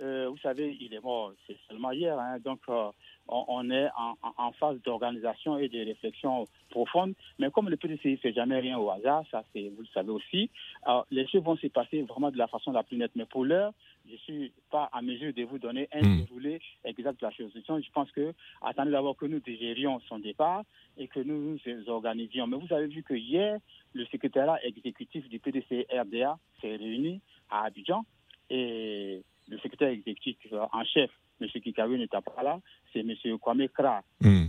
euh, 0.00 0.28
vous 0.30 0.38
savez, 0.38 0.76
il 0.80 0.94
est 0.94 1.02
mort, 1.02 1.32
c'est 1.46 1.56
seulement 1.68 1.90
hier, 1.92 2.18
hein, 2.18 2.38
donc 2.42 2.60
euh, 2.68 2.90
on, 3.28 3.70
est 3.70 3.88
en, 3.94 4.52
phase 4.52 4.80
d'organisation 4.82 5.58
et 5.58 5.68
de 5.68 5.84
réflexion 5.84 6.46
profonde. 6.70 7.14
Mais 7.38 7.50
comme 7.50 7.68
le 7.68 7.76
PDCI 7.76 8.12
ne 8.12 8.16
fait 8.16 8.32
jamais 8.32 8.58
rien 8.58 8.78
au 8.78 8.90
hasard, 8.90 9.24
ça 9.30 9.44
c'est, 9.52 9.68
vous 9.68 9.82
le 9.82 9.88
savez 9.92 10.10
aussi, 10.10 10.50
alors, 10.84 11.06
les 11.10 11.26
choses 11.28 11.42
vont 11.42 11.56
se 11.56 11.66
passer 11.66 12.02
vraiment 12.02 12.30
de 12.30 12.38
la 12.38 12.48
façon 12.48 12.72
la 12.72 12.82
plus 12.82 12.96
nette. 12.96 13.12
Mais 13.14 13.26
pour 13.26 13.44
l'heure, 13.44 13.72
je 14.06 14.12
ne 14.12 14.18
suis 14.18 14.52
pas 14.70 14.88
à 14.92 15.02
mesure 15.02 15.32
de 15.34 15.42
vous 15.44 15.58
donner 15.58 15.88
un 15.92 16.00
hmm. 16.00 16.24
déroulé 16.24 16.60
exact 16.84 17.20
de 17.20 17.26
la 17.26 17.32
chose. 17.32 17.52
Je 17.54 17.90
pense 17.92 18.10
que, 18.12 18.32
attendez 18.62 18.90
d'abord 18.90 19.16
que 19.16 19.26
nous 19.26 19.40
digérions 19.40 20.00
son 20.08 20.18
départ 20.18 20.64
et 20.96 21.08
que 21.08 21.20
nous 21.20 21.58
nous 21.66 21.88
organisions. 21.88 22.46
Mais 22.46 22.56
vous 22.56 22.72
avez 22.72 22.86
vu 22.86 23.02
que 23.02 23.14
hier, 23.14 23.58
le 23.92 24.04
secrétariat 24.06 24.64
exécutif 24.64 25.28
du 25.28 25.38
PDC 25.38 25.86
RDA 25.92 26.38
s'est 26.60 26.76
réuni 26.76 27.20
à 27.50 27.64
Abidjan 27.64 28.04
et 28.48 29.22
le 29.50 29.58
secrétaire 29.58 29.88
exécutif 29.88 30.36
en 30.52 30.84
chef, 30.84 31.10
M. 31.40 31.48
Kikawi 31.48 31.98
n'était 31.98 32.20
pas 32.20 32.42
là, 32.42 32.60
c'est 32.92 33.00
M. 33.00 33.14
Kwame 33.38 33.68
Kra, 33.68 34.02
hmm. 34.20 34.46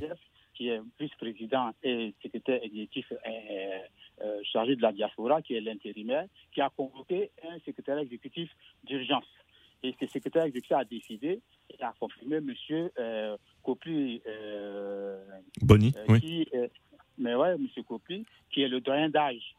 qui 0.54 0.70
est 0.70 0.82
vice-président 1.00 1.72
et 1.84 2.14
secrétaire 2.22 2.64
exécutif 2.64 3.12
euh, 3.12 3.80
euh, 4.24 4.40
chargé 4.44 4.76
de 4.76 4.82
la 4.82 4.92
diaspora, 4.92 5.42
qui 5.42 5.56
est 5.56 5.62
l'intérimaire, 5.62 6.26
qui 6.54 6.62
a 6.62 6.70
convoqué 6.70 7.32
un 7.50 7.58
secrétaire 7.66 7.98
exécutif 7.98 8.50
d'urgence. 8.84 9.26
Et 9.84 9.96
ce 10.00 10.06
secrétaire 10.06 10.44
exécutif 10.44 10.74
a 10.74 10.86
décidé 10.86 11.42
et 11.70 11.84
a 11.84 11.94
confirmé 12.00 12.38
M. 12.38 12.54
Euh, 13.00 13.38
Kopli. 13.64 14.22
Euh, 14.28 15.20
Bonny, 15.64 15.94
oui. 16.08 16.48
mais 17.18 17.34
ouais, 17.34 17.54
M. 17.54 17.68
Qui 18.52 18.62
est 18.62 18.68
le 18.68 18.82
doyen 18.82 19.10
d'âge, 19.10 19.56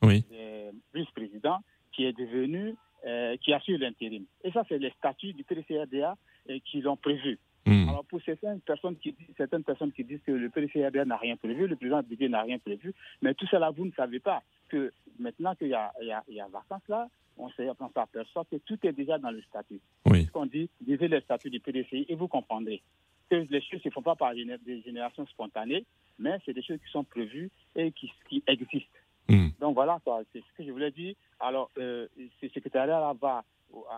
vice-président, 0.94 1.59
qui 1.92 2.05
est 2.05 2.12
devenu 2.12 2.76
euh, 3.07 3.37
qui 3.38 3.53
assure 3.53 3.79
l'intérim. 3.79 4.25
Et 4.45 4.51
ça, 4.53 4.65
c'est 4.69 4.79
les 4.79 4.91
statuts 4.91 5.33
du 5.33 5.45
PDCRDA 5.45 6.17
euh, 6.51 6.59
qui 6.65 6.81
l'ont 6.81 6.97
prévu. 6.97 7.38
Hmm. 7.65 7.88
Alors 7.88 8.05
pour 8.05 8.21
certaines 8.23 8.61
personnes, 8.61 8.97
qui, 8.97 9.15
certaines 9.37 9.62
personnes 9.62 9.93
qui 9.93 10.03
disent 10.03 10.23
que 10.27 10.33
le 10.33 10.51
PDCRDA 10.51 11.05
n'a 11.05 11.17
rien 11.17 11.37
prévu, 11.37 11.67
le 11.67 11.77
président 11.77 12.03
Bédier 12.03 12.29
n'a 12.29 12.43
rien 12.43 12.59
prévu, 12.59 12.93
mais 13.21 13.35
tout 13.35 13.47
cela, 13.47 13.71
vous 13.71 13.85
ne 13.85 13.93
savez 13.93 14.19
pas 14.19 14.43
que 14.69 14.93
maintenant 15.19 15.55
qu'il 15.55 15.69
y 15.69 15.75
a, 15.75 15.93
il 16.01 16.09
y, 16.09 16.12
a, 16.12 16.25
il 16.29 16.35
y 16.35 16.41
a 16.41 16.49
vacances 16.49 16.87
là, 16.88 17.09
on 17.38 17.49
s'aperçoit 17.51 18.45
que 18.51 18.57
tout 18.57 18.79
est 18.85 18.93
déjà 18.93 19.19
dans 19.19 19.31
le 19.31 19.43
statut. 19.43 19.81
Oui. 20.07 20.25
Ce 20.27 20.31
qu'on 20.31 20.47
dit, 20.47 20.69
lisez 20.87 21.09
le 21.09 21.21
statut 21.21 21.51
du 21.51 21.61
PDCI 21.61 22.07
et 22.09 22.15
vous 22.15 22.29
comprendrez 22.29 22.83
que 23.31 23.37
les 23.37 23.61
choses 23.62 23.81
ne 23.85 23.91
se 23.91 23.91
font 23.91 24.03
pas 24.03 24.17
par 24.17 24.35
des 24.35 24.83
générations 24.83 25.27
spontanées, 25.27 25.85
mais 26.19 26.38
c'est 26.45 26.53
des 26.53 26.62
choses 26.62 26.79
qui 26.85 26.91
sont 26.91 27.05
prévues 27.05 27.51
et 27.75 27.93
qui, 27.93 28.11
qui 28.29 28.43
existent. 28.47 28.99
Hmm. 29.28 29.48
Donc 29.61 29.74
voilà, 29.74 29.98
c'est 30.32 30.40
ce 30.40 30.52
que 30.58 30.64
je 30.66 30.70
voulais 30.72 30.90
dire. 30.90 31.14
Alors, 31.40 31.70
euh, 31.78 32.06
ce 32.40 32.48
secrétariat-là 32.48 33.14
va 33.20 33.44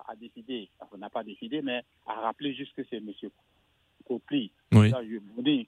à, 0.08 0.14
décider, 0.16 0.68
on 0.92 0.98
n'a 0.98 1.10
pas 1.10 1.24
décidé, 1.24 1.60
mais 1.62 1.82
à 2.06 2.14
rappeler 2.20 2.54
juste 2.54 2.72
que 2.76 2.82
c'est 2.88 2.98
M. 2.98 3.10
copie 4.06 4.52
Oui. 4.72 4.92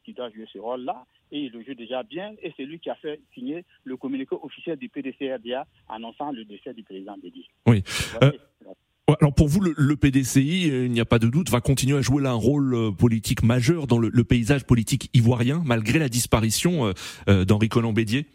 qui 0.04 0.12
doit 0.12 0.30
jouer- 0.30 0.46
ce 0.52 0.58
rôle-là, 0.58 1.04
et 1.32 1.40
il 1.46 1.52
le 1.52 1.64
joue 1.64 1.74
déjà 1.74 2.02
bien, 2.02 2.34
et 2.42 2.52
c'est 2.56 2.64
lui 2.64 2.78
qui 2.78 2.90
a 2.90 2.94
fait 2.96 3.20
signer 3.34 3.64
le 3.84 3.96
communiqué 3.96 4.36
officiel 4.40 4.76
du 4.78 4.88
PDCRDA 4.88 5.66
annonçant 5.88 6.30
le 6.32 6.44
décès 6.44 6.74
du 6.74 6.82
président 6.82 7.16
Bédier. 7.16 7.46
Oui. 7.66 7.82
Euh, 8.22 8.30
Alors 9.20 9.32
pour 9.34 9.46
vous, 9.48 9.60
le, 9.60 9.72
le 9.76 9.96
PDCI, 9.96 10.68
euh, 10.70 10.84
il 10.86 10.90
n'y 10.92 11.00
a 11.00 11.04
pas 11.04 11.18
de 11.20 11.28
doute, 11.28 11.48
va 11.48 11.60
continuer 11.60 11.96
à 11.96 12.00
jouer 12.02 12.22
là 12.22 12.30
un 12.30 12.34
rôle 12.34 12.74
euh, 12.74 12.90
politique 12.90 13.42
majeur 13.44 13.86
dans 13.86 13.98
le, 13.98 14.08
le 14.08 14.24
paysage 14.24 14.64
politique 14.66 15.10
ivoirien, 15.14 15.62
malgré 15.64 15.98
la 16.00 16.08
disparition 16.08 16.86
euh, 16.86 16.92
euh, 17.28 17.44
d'Henri 17.44 17.68
Conan 17.68 17.92
Bédier 17.92 18.26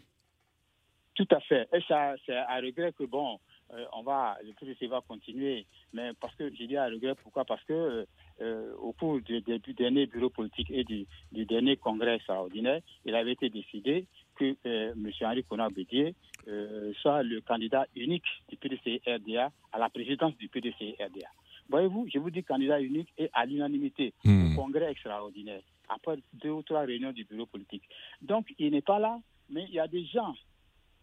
Tout 1.14 1.28
à 1.30 1.40
fait. 1.40 1.68
Et 1.74 1.80
ça, 1.82 2.14
c'est 2.24 2.34
à 2.34 2.56
regret 2.56 2.92
que, 2.98 3.04
bon, 3.04 3.38
euh, 3.74 3.84
on 3.92 4.02
va, 4.02 4.38
le 4.42 4.52
PDC 4.54 4.86
va 4.88 5.02
continuer. 5.06 5.66
Mais 5.92 6.12
parce 6.18 6.34
que, 6.36 6.50
j'ai 6.54 6.66
dit 6.66 6.76
à 6.76 6.86
regret, 6.86 7.14
pourquoi? 7.22 7.44
Parce 7.44 7.62
que 7.64 8.06
euh, 8.40 8.74
au 8.78 8.92
cours 8.92 9.20
du, 9.20 9.40
du- 9.42 9.58
du 9.58 9.74
dernier 9.74 10.06
bureau 10.06 10.30
politique 10.30 10.70
et 10.70 10.84
du, 10.84 11.06
du 11.30 11.44
dernier 11.44 11.76
congrès 11.76 12.16
extraordinaire, 12.16 12.80
il 13.04 13.14
avait 13.14 13.32
été 13.32 13.50
décidé 13.50 14.06
que 14.36 14.56
euh, 14.66 14.92
M. 14.92 15.10
Henri 15.20 15.44
Conan 15.44 15.68
Bédier 15.68 16.14
euh, 16.48 16.92
soit 17.02 17.22
le 17.22 17.40
candidat 17.42 17.86
unique 17.94 18.24
du 18.48 18.56
PDC-RDA 18.56 19.50
à 19.72 19.78
la 19.78 19.90
présidence 19.90 20.34
du 20.38 20.48
PDC-RDA. 20.48 21.28
Voyez-vous, 21.68 22.08
je 22.12 22.18
vous 22.18 22.30
dis 22.30 22.42
candidat 22.42 22.80
unique 22.80 23.12
et 23.18 23.28
à 23.34 23.44
l'unanimité 23.44 24.14
Hmm. 24.24 24.52
au 24.52 24.56
congrès 24.62 24.90
extraordinaire, 24.90 25.60
après 25.88 26.16
deux 26.32 26.50
ou 26.50 26.62
trois 26.62 26.80
réunions 26.80 27.12
du 27.12 27.24
bureau 27.24 27.46
politique. 27.46 27.84
Donc, 28.22 28.52
il 28.58 28.70
n'est 28.72 28.80
pas 28.82 28.98
là, 28.98 29.18
mais 29.50 29.64
il 29.68 29.74
y 29.74 29.78
a 29.78 29.86
des 29.86 30.04
gens 30.06 30.34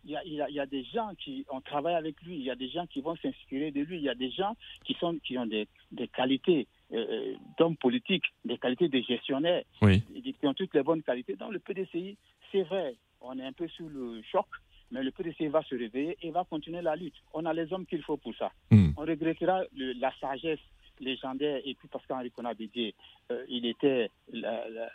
il 0.06 0.12
y, 0.12 0.16
a, 0.16 0.24
il, 0.26 0.34
y 0.34 0.42
a, 0.42 0.50
il 0.50 0.56
y 0.56 0.60
a 0.60 0.66
des 0.66 0.84
gens 0.86 1.12
qui 1.18 1.46
ont 1.50 1.62
travaillé 1.62 1.96
avec 1.98 2.22
lui, 2.24 2.36
il 2.38 2.44
y 2.44 2.50
a 2.52 2.56
des 2.56 2.70
gens 2.70 2.86
qui 2.88 3.02
vont 3.02 3.16
s'inspirer 3.18 3.72
de 3.72 3.82
lui, 3.82 3.98
il 3.98 4.04
y 4.04 4.10
a 4.10 4.16
des 4.16 4.32
gens 4.32 4.56
qui, 4.86 4.94
sont, 4.96 5.18
qui 5.24 5.38
ont 5.38 5.46
des, 5.46 5.68
des 5.92 6.08
qualités 6.08 6.68
euh, 6.94 7.36
d'hommes 7.58 7.76
politiques, 7.78 8.26
des 8.46 8.58
qualités 8.58 8.88
de 8.88 9.00
gestionnaires, 9.02 9.64
Oui. 9.82 10.02
qui 10.24 10.48
ont 10.48 10.54
toutes 10.54 10.74
les 10.74 10.84
bonnes 10.84 11.04
qualités. 11.04 11.36
Dans 11.36 11.50
le 11.50 11.60
PDCI, 11.60 12.18
c'est 12.52 12.64
vrai, 12.64 12.96
on 13.22 13.38
est 13.38 13.46
un 13.46 13.52
peu 13.54 13.68
sous 13.68 13.90
le 13.90 14.22
choc, 14.32 14.46
mais 14.92 15.04
le 15.04 15.12
PDCI 15.12 15.48
va 15.50 15.62
se 15.64 15.76
réveiller 15.76 16.18
et 16.24 16.32
va 16.32 16.46
continuer 16.46 16.82
la 16.82 16.96
lutte. 16.96 17.14
On 17.34 17.46
a 17.46 17.54
les 17.54 17.72
hommes 17.74 17.86
qu'il 17.86 18.02
faut 18.02 18.18
pour 18.18 18.34
ça. 18.36 18.52
Hmm. 18.72 18.92
On 18.98 19.02
regrettera 19.02 19.62
le- 19.76 19.94
la 19.94 20.12
sagesse 20.20 20.60
légendaire 21.00 21.62
et 21.66 21.74
puis 21.76 21.88
parce 21.88 22.06
qu'Henri 22.06 22.32
Conan 22.32 22.54
Bédier, 22.58 22.94
euh, 23.32 23.44
il 23.50 23.66
était 23.66 24.10
la, 24.32 24.68
la- 24.70 24.92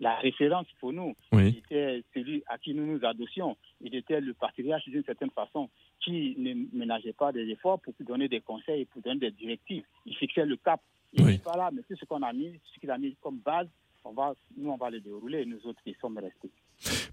la 0.00 0.14
référence 0.16 0.66
pour 0.80 0.92
nous. 0.92 1.14
Oui. 1.32 1.48
Il 1.48 1.58
était 1.58 2.04
celui 2.14 2.42
à 2.46 2.58
qui 2.58 2.74
nous 2.74 2.84
nous 2.86 3.04
adossions. 3.04 3.56
Il 3.80 3.94
était 3.94 4.20
le 4.20 4.34
patriarche 4.34 4.88
d'une 4.88 5.04
certaine 5.04 5.30
façon 5.30 5.68
qui 6.00 6.34
ne 6.38 6.54
ménageait 6.76 7.14
pas 7.14 7.32
des 7.32 7.48
efforts 7.48 7.80
pour 7.80 7.94
donner 8.00 8.28
des 8.28 8.40
conseils, 8.40 8.84
pour 8.86 9.00
donner 9.02 9.20
des 9.20 9.30
directives. 9.30 9.84
Il 10.04 10.14
fixait 10.16 10.44
le 10.46 10.56
cap. 10.56 10.80
Il 11.14 11.24
Oui. 11.24 11.32
n'est 11.32 11.38
pas 11.38 11.56
là, 11.56 11.70
mais 11.72 11.82
tout 11.82 11.96
ce 11.96 12.04
qu'on 12.04 12.22
a 12.22 12.32
mis, 12.32 12.60
ce 12.74 12.78
qu'il 12.80 12.90
a 12.90 12.98
mis 12.98 13.16
comme 13.22 13.38
base, 13.38 13.68
on 14.04 14.12
va, 14.12 14.34
nous, 14.56 14.70
on 14.70 14.76
va 14.76 14.90
le 14.90 15.00
dérouler, 15.00 15.46
nous 15.46 15.64
autres 15.66 15.82
qui 15.82 15.94
sommes 16.00 16.18
restés. 16.18 16.50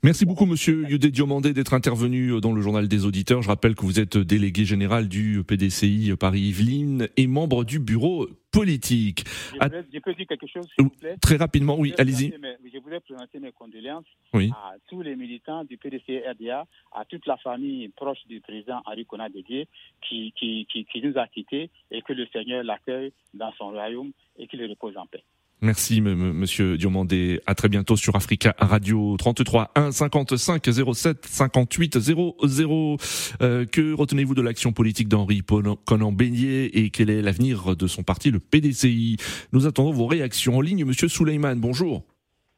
Merci 0.04 0.26
beaucoup, 0.26 0.46
Monsieur 0.46 0.86
Yudé 0.90 1.10
Diomandé, 1.10 1.54
d'être 1.54 1.74
intervenu 1.74 2.40
dans 2.42 2.52
le 2.52 2.62
journal 2.62 2.88
des 2.88 3.06
auditeurs. 3.06 3.42
Je 3.42 3.48
rappelle 3.48 3.76
que 3.76 3.84
vous 3.86 4.00
êtes 4.00 4.18
délégué 4.18 4.66
général 4.66 5.08
du 5.08 5.42
PDCI 5.44 6.14
Paris-Yvelines 6.20 7.08
et 7.16 7.28
membre 7.28 7.64
du 7.64 7.80
bureau 7.80 8.28
politique. 8.52 9.24
Je, 9.54 9.58
À- 9.60 9.66
voudrais- 9.66 9.86
je 9.94 10.00
peux 10.00 10.14
dire 10.14 10.28
quelque 10.28 10.48
chose, 10.48 10.66
s'il 10.76 10.84
vous 10.84 10.90
plaît? 10.90 11.16
Très 11.22 11.38
rapidement, 11.38 11.78
oui, 11.80 11.94
allez-y. 11.98 12.34
Je 12.74 12.80
voudrais 12.80 13.00
présenter 13.00 13.40
mes 13.40 13.52
condoléances 13.54 14.06
Oui. 14.34 14.52
à 14.52 14.74
tous 14.90 15.02
les 15.02 15.16
militants 15.16 15.64
du 15.64 15.78
PDC-RDA, 15.78 16.66
à 16.92 17.06
toute 17.06 17.26
la 17.26 17.38
famille 17.38 17.88
proche 17.90 18.20
du 18.28 18.42
président 18.42 18.82
Henri 18.86 19.06
Conan 19.06 19.30
Bédier 19.34 19.68
qui, 20.08 20.34
qui, 20.38 20.68
qui, 20.72 20.86
qui 20.86 21.02
nous 21.02 21.18
a 21.18 21.28
quittés 21.28 21.70
et 21.92 22.02
que 22.02 22.12
le 22.14 22.28
Seigneur 22.34 22.64
l'accueille 22.64 23.14
dans 23.34 23.54
son 23.58 23.70
royaume 23.70 24.12
et 24.38 24.48
qu'il 24.48 24.64
repose 24.66 24.98
en 24.98 25.06
paix. 25.06 25.24
Merci, 25.62 26.02
monsieur 26.02 26.78
Diomandé. 26.78 27.40
À 27.46 27.56
très 27.56 27.70
bientôt 27.70 27.96
sur 27.96 28.18
Africa 28.18 28.54
Radio 28.58 29.16
33 29.16 29.72
1 29.76 29.92
55 29.94 30.62
07 30.94 31.26
58 31.26 32.00
00. 32.00 32.98
Euh, 33.42 33.66
que 33.66 33.94
retenez-vous 33.94 34.36
de 34.36 34.42
l'action 34.42 34.74
politique 34.74 35.08
d'Henri 35.08 35.42
Conan 35.86 36.12
Beignet 36.12 36.66
et 36.74 36.90
quel 36.90 37.10
est 37.10 37.22
l'avenir 37.22 37.78
de 37.78 37.88
son 37.88 38.04
parti, 38.04 38.30
le 38.30 38.40
PDCI 38.40 39.16
Nous 39.54 39.66
attendons 39.66 39.92
vos 39.94 40.06
réactions 40.06 40.58
en 40.58 40.62
ligne. 40.62 40.84
Monsieur 40.84 41.08
Souleyman, 41.08 41.58
bonjour. 41.62 42.04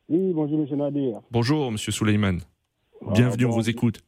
Oui, 0.10 0.32
bonjour, 0.34 0.58
monsieur 0.60 0.76
Nadir. 0.76 1.22
Bonjour, 1.32 1.72
monsieur 1.72 1.92
Souleyman. 1.92 2.40
Bienvenue, 3.14 3.46
on 3.46 3.52
vous 3.52 3.70
écoute. 3.70 4.00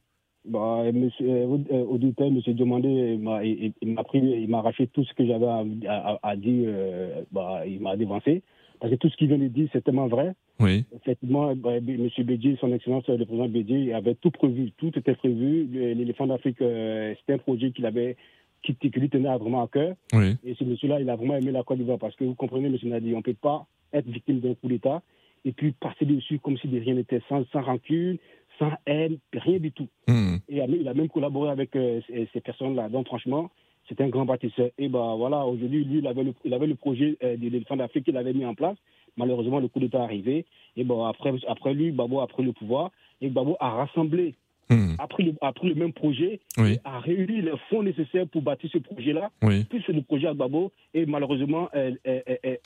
Bah, 0.44 0.82
monsieur, 0.92 1.28
euh, 1.28 1.58
euh, 1.72 1.84
auditeur, 1.84 2.30
monsieur 2.32 2.54
Demandé, 2.54 2.88
il 2.88 3.20
m'a, 3.20 3.44
il, 3.44 3.72
il 3.82 3.92
m'a 3.94 4.02
pris, 4.02 4.18
il 4.18 4.48
m'a 4.48 4.58
arraché 4.58 4.88
tout 4.88 5.04
ce 5.04 5.12
que 5.14 5.24
j'avais 5.26 5.46
à, 5.46 5.62
à- 5.88 6.18
à 6.30 6.36
dire, 6.36 6.64
euh, 6.66 7.20
bah, 7.30 7.62
il 7.66 7.80
m'a 7.80 7.96
dévancé. 7.96 8.42
Parce 8.80 8.92
que 8.92 8.96
tout 8.98 9.08
ce 9.08 9.16
qu'il 9.16 9.28
vient 9.28 9.38
de 9.38 9.48
dire, 9.48 9.68
c'est 9.72 9.82
tellement 9.82 10.06
vrai. 10.06 10.34
Oui. 10.60 10.84
Effectivement, 10.94 11.54
bah, 11.56 11.80
monsieur 11.80 12.24
Bédier, 12.24 12.56
son 12.60 12.72
excellence, 12.72 13.06
le 13.08 13.24
président 13.24 13.48
Bédier, 13.48 13.92
avait 13.94 14.14
tout 14.14 14.30
prévu, 14.30 14.72
tout 14.76 14.96
était 14.96 15.14
prévu. 15.14 15.66
L'éléphant 15.94 16.26
d'Afrique, 16.26 16.60
euh, 16.62 17.14
c'était 17.20 17.34
un 17.34 17.38
projet 17.38 17.70
qu'il 17.70 17.86
avait, 17.86 18.16
qui, 18.62 18.74
qui 18.74 18.88
lui 18.88 19.08
tenait 19.08 19.36
vraiment 19.36 19.62
à 19.62 19.68
cœur. 19.68 19.94
Oui. 20.12 20.36
Et 20.44 20.54
ce 20.54 20.64
monsieur-là, 20.64 21.00
il 21.00 21.10
a 21.10 21.16
vraiment 21.16 21.36
aimé 21.36 21.50
la 21.52 21.62
Côte 21.62 21.78
d'Ivoire 21.78 21.98
parce 21.98 22.14
que 22.16 22.24
vous 22.24 22.34
comprenez, 22.34 22.68
monsieur 22.68 22.88
Nadi, 22.88 23.14
on 23.14 23.18
ne 23.18 23.22
peut 23.22 23.34
pas 23.34 23.66
être 23.92 24.08
victime 24.08 24.40
d'un 24.40 24.54
coup 24.54 24.68
d'État 24.68 25.02
et 25.44 25.52
puis 25.52 25.72
passer 25.72 26.04
dessus 26.04 26.38
comme 26.38 26.58
si 26.58 26.68
de 26.68 26.78
rien 26.78 26.94
n'était, 26.94 27.22
sans, 27.28 27.44
sans 27.52 27.62
rancune, 27.62 28.18
sans 28.58 28.72
haine, 28.86 29.18
rien 29.32 29.58
du 29.58 29.72
tout. 29.72 29.88
Hmm. 30.08 30.36
Et 30.48 30.56
il 30.56 30.88
a, 30.88 30.94
même- 30.94 31.08
collaboré 31.08 31.50
avec 31.50 31.74
euh, 31.76 32.00
ces, 32.08 32.28
ces 32.32 32.40
personnes-là. 32.40 32.88
Donc, 32.88 33.06
franchement, 33.06 33.50
c'est 33.88 34.00
un 34.00 34.08
grand 34.08 34.24
bâtisseur. 34.24 34.70
Et 34.78 34.88
ben 34.88 35.16
voilà, 35.16 35.44
aujourd'hui, 35.46 35.84
lui, 35.84 35.98
il 35.98 36.06
avait 36.06 36.24
le, 36.24 36.34
il 36.44 36.54
avait 36.54 36.66
le 36.66 36.74
projet 36.74 37.16
euh, 37.22 37.36
de 37.36 37.42
l'éléphant 37.42 37.76
d'Afrique 37.76 38.04
qu'il 38.04 38.16
avait 38.16 38.32
mis 38.32 38.44
en 38.44 38.54
place. 38.54 38.76
Malheureusement, 39.16 39.60
le 39.60 39.68
coup 39.68 39.80
d'État 39.80 39.98
est 39.98 40.02
arrivé. 40.02 40.46
Et 40.76 40.84
bon, 40.84 41.04
après, 41.04 41.32
après 41.48 41.74
lui, 41.74 41.90
Babo 41.90 42.20
a 42.20 42.26
pris 42.26 42.44
le 42.44 42.52
pouvoir. 42.52 42.90
Et 43.20 43.28
Babo 43.28 43.56
a 43.60 43.70
rassemblé, 43.70 44.34
Hmm. 44.70 44.94
a 44.98 45.06
pris 45.08 45.24
le, 45.24 45.32
a 45.40 45.52
pris 45.52 45.68
le 45.70 45.74
même 45.74 45.92
projet, 45.94 46.40
Oui. 46.58 46.72
et 46.74 46.78
a 46.84 46.98
réuni 47.00 47.40
les 47.40 47.52
fonds 47.70 47.82
nécessaires 47.82 48.26
pour 48.28 48.42
bâtir 48.42 48.68
ce 48.70 48.78
projet-là 48.78 49.30
Oui. 49.42 49.64
plus 49.64 49.82
le 49.88 50.02
projet 50.02 50.26
Agbabo. 50.26 50.72
Et 50.94 51.06
malheureusement, 51.06 51.68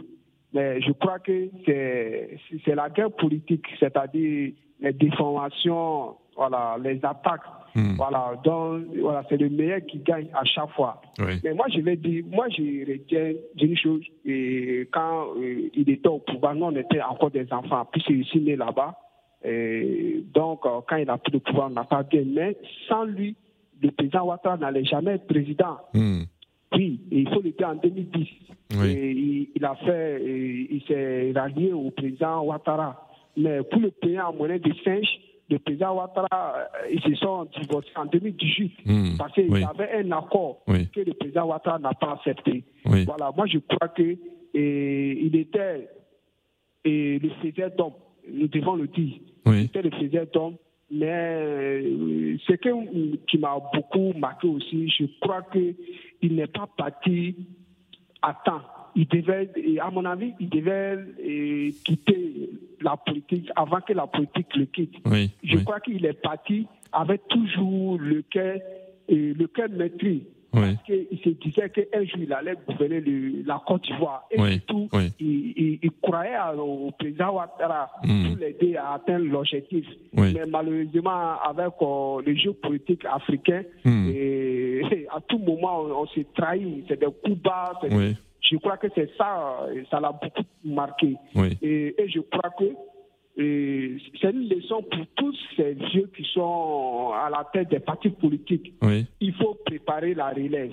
Mais 0.56 0.80
je 0.80 0.92
crois 0.92 1.18
que 1.18 1.50
c'est 1.66 2.74
la 2.74 2.88
guerre 2.88 3.10
politique, 3.12 3.66
c'est-à-dire 3.78 4.52
les 4.80 4.92
déformations, 4.94 6.16
voilà, 6.34 6.78
les 6.82 6.98
attaques. 7.04 7.42
Hmm. 7.74 7.94
Voilà, 7.96 8.32
donc 8.42 8.84
voilà, 8.98 9.22
c'est 9.28 9.36
le 9.36 9.50
meilleur 9.50 9.80
qui 9.86 9.98
gagne 9.98 10.28
à 10.32 10.44
chaque 10.44 10.70
fois. 10.70 11.02
Mais 11.44 11.52
moi, 11.52 11.66
je 11.68 11.80
vais 11.82 11.96
dire, 11.96 12.24
moi, 12.26 12.46
je 12.48 12.90
retiens 12.90 13.32
une 13.60 13.76
chose. 13.76 14.02
Et 14.24 14.88
quand 14.90 15.34
euh, 15.36 15.68
il 15.74 15.90
était 15.90 16.08
au 16.08 16.20
pouvoir, 16.20 16.54
nous, 16.54 16.64
on 16.64 16.76
était 16.76 17.02
encore 17.02 17.30
des 17.30 17.46
enfants, 17.52 17.86
puis 17.92 18.02
c'est 18.06 18.14
ici 18.14 18.40
né 18.40 18.56
là-bas. 18.56 18.94
donc, 20.34 20.64
euh, 20.64 20.80
quand 20.88 20.96
il 20.96 21.10
a 21.10 21.18
pris 21.18 21.32
le 21.32 21.40
pouvoir, 21.40 21.66
on 21.66 21.74
n'a 21.74 21.84
pas 21.84 22.02
bien. 22.02 22.22
Mais 22.24 22.56
sans 22.88 23.04
lui, 23.04 23.36
le 23.82 23.90
président 23.90 24.24
Ouattara 24.24 24.56
n'allait 24.56 24.84
jamais 24.84 25.12
être 25.16 25.26
président. 25.26 25.76
Hmm. 25.92 26.22
Oui, 26.74 27.00
il 27.10 27.28
faut 27.28 27.40
le 27.40 27.50
dire 27.50 27.68
en 27.68 27.74
2010. 27.76 28.28
Et 28.84 29.48
il, 29.54 29.64
a 29.64 29.74
fait, 29.76 30.20
il 30.24 30.82
s'est 30.86 31.32
rallié 31.34 31.72
au 31.72 31.90
président 31.90 32.42
Ouattara. 32.42 33.08
Mais 33.36 33.62
pour 33.62 33.80
le 33.80 33.90
pays 33.90 34.20
en 34.20 34.32
monnaie 34.32 34.58
de 34.58 34.72
singe, 34.84 35.08
le 35.48 35.58
président 35.58 35.94
Ouattara, 35.96 36.56
euh, 36.56 36.88
ils 36.92 37.00
se 37.00 37.14
sont 37.14 37.46
divorcés 37.60 37.90
en 37.94 38.06
2018 38.06 38.72
hmm. 38.84 39.16
parce 39.16 39.32
qu'il 39.34 39.56
y 39.56 39.64
avait 39.64 40.04
un 40.04 40.10
accord 40.12 40.62
que 40.66 41.00
le 41.00 41.14
président 41.14 41.46
Ouattara 41.46 41.78
n'a 41.78 41.92
pas 41.92 42.14
accepté. 42.14 42.64
Voilà, 42.84 43.32
moi 43.36 43.46
je 43.46 43.58
crois 43.58 43.88
que 43.88 44.16
il 44.54 45.36
était 45.36 45.88
et 46.84 47.18
le 47.18 47.30
faisait 47.42 47.70
d'homme, 47.76 47.92
nous 48.32 48.48
devons 48.48 48.76
le 48.76 48.86
dire. 48.86 49.18
Il 49.46 49.64
était 49.64 49.82
le 49.82 49.90
faisait 49.90 50.26
d'homme, 50.32 50.56
mais 50.90 51.06
euh, 51.06 52.36
ce 52.46 52.52
qui 52.52 53.38
m'a 53.38 53.58
beaucoup 53.74 54.12
marqué 54.16 54.46
aussi, 54.48 54.88
je 54.88 55.04
crois 55.20 55.42
qu'il 55.52 56.36
n'est 56.36 56.46
pas 56.46 56.68
parti 56.76 57.36
à 58.22 58.34
temps 58.44 58.62
il 58.96 59.06
devait, 59.06 59.50
à 59.78 59.90
mon 59.90 60.04
avis, 60.06 60.32
il 60.40 60.48
devait 60.48 61.04
quitter 61.84 62.50
la 62.80 62.96
politique 62.96 63.50
avant 63.54 63.80
que 63.82 63.92
la 63.92 64.06
politique 64.06 64.56
le 64.56 64.64
quitte. 64.64 64.94
Je 65.44 65.58
crois 65.58 65.80
qu'il 65.80 66.04
est 66.06 66.14
parti 66.14 66.66
avec 66.92 67.28
toujours 67.28 67.98
le 67.98 68.22
cœur, 68.22 68.58
le 69.08 69.46
cœur 69.46 69.68
maîtrise. 69.68 70.22
Parce 70.52 70.82
qu'il 70.84 71.18
se 71.22 71.30
disait 71.30 71.68
qu'un 71.70 72.04
jour, 72.04 72.18
il 72.18 72.32
allait 72.32 72.54
gouverner 72.66 73.02
la 73.44 73.62
Côte 73.66 73.82
d'Ivoire. 73.82 74.26
Et 74.30 74.38
surtout, 74.38 74.88
il, 75.20 75.90
croyait 76.02 76.36
au 76.58 76.90
président 76.98 77.34
Ouattara 77.34 77.90
mm. 78.04 78.28
pour 78.28 78.36
l'aider 78.38 78.76
à 78.76 78.94
atteindre 78.94 79.26
l'objectif. 79.26 79.86
Mais 80.12 80.34
malheureusement, 80.48 81.40
avec 81.42 81.72
euh, 81.82 82.22
le 82.24 82.34
jeu 82.36 82.52
politique 82.52 83.04
africain, 83.04 83.62
mm. 83.84 84.08
et, 84.08 85.06
à 85.14 85.20
tout 85.20 85.38
moment, 85.38 85.82
on, 85.82 86.06
s'est 86.08 86.26
trahi. 86.34 86.84
C'est 86.88 87.00
des 87.00 87.06
coups 87.06 87.42
bas, 87.42 87.78
je 88.48 88.56
crois 88.58 88.76
que 88.76 88.86
c'est 88.94 89.10
ça, 89.16 89.66
ça 89.90 90.00
l'a 90.00 90.12
beaucoup 90.12 90.46
marqué. 90.64 91.16
Et, 91.62 91.94
je 92.08 92.20
crois 92.20 92.50
que 92.58 92.64
c'est 93.36 94.30
une 94.32 94.48
leçon 94.48 94.82
pour 94.82 95.06
tous 95.16 95.36
ces 95.56 95.74
vieux 95.74 96.10
qui 96.16 96.24
sont 96.32 97.10
à 97.12 97.28
la 97.28 97.46
tête 97.52 97.68
des 97.68 97.80
partis 97.80 98.08
politiques. 98.08 98.74
Il 99.20 99.34
faut 99.34 99.56
préparer 99.66 100.14
la 100.14 100.30
relève. 100.30 100.72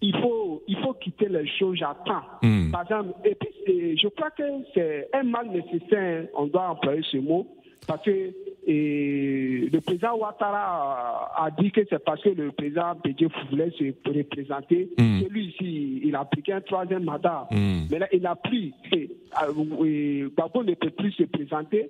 Il, 0.00 0.16
faut, 0.16 0.62
il 0.66 0.76
faut 0.78 0.94
quitter 0.94 1.28
les 1.28 1.46
choses 1.58 1.82
à 1.82 1.96
temps. 2.06 2.22
Hmm. 2.42 2.70
Par 2.70 2.82
exemple, 2.82 3.10
et 3.24 3.34
puis 3.34 3.98
je 3.98 4.08
crois 4.08 4.30
que 4.30 4.42
c'est 4.74 5.08
un 5.12 5.24
mal 5.24 5.50
nécessaire, 5.50 6.28
on 6.34 6.46
doit 6.46 6.70
employer 6.70 7.02
ce 7.10 7.18
mot, 7.18 7.46
parce 7.86 8.02
que 8.02 8.32
et 8.70 9.70
le 9.72 9.80
président 9.80 10.14
Ouattara 10.18 11.32
a 11.34 11.50
dit 11.58 11.72
que 11.72 11.80
c'est 11.88 12.04
parce 12.04 12.20
que 12.22 12.28
le 12.28 12.52
président 12.52 12.94
Bédié 13.02 13.26
voulait 13.50 13.70
se 13.70 13.84
représenter 14.06 14.90
mm. 14.98 15.22
que 15.22 15.28
lui 15.32 15.46
ici, 15.46 16.02
il 16.04 16.14
a 16.14 16.26
pris 16.26 16.42
un 16.52 16.60
troisième 16.60 17.04
mandat. 17.04 17.48
Mm. 17.50 17.86
Mais 17.90 17.98
là, 17.98 18.08
il 18.12 18.20
n'a 18.20 18.36
plus. 18.36 18.74
Gbagbo 18.92 20.64
ne 20.64 20.74
peut 20.74 20.90
plus 20.90 21.12
se 21.12 21.22
présenter. 21.22 21.88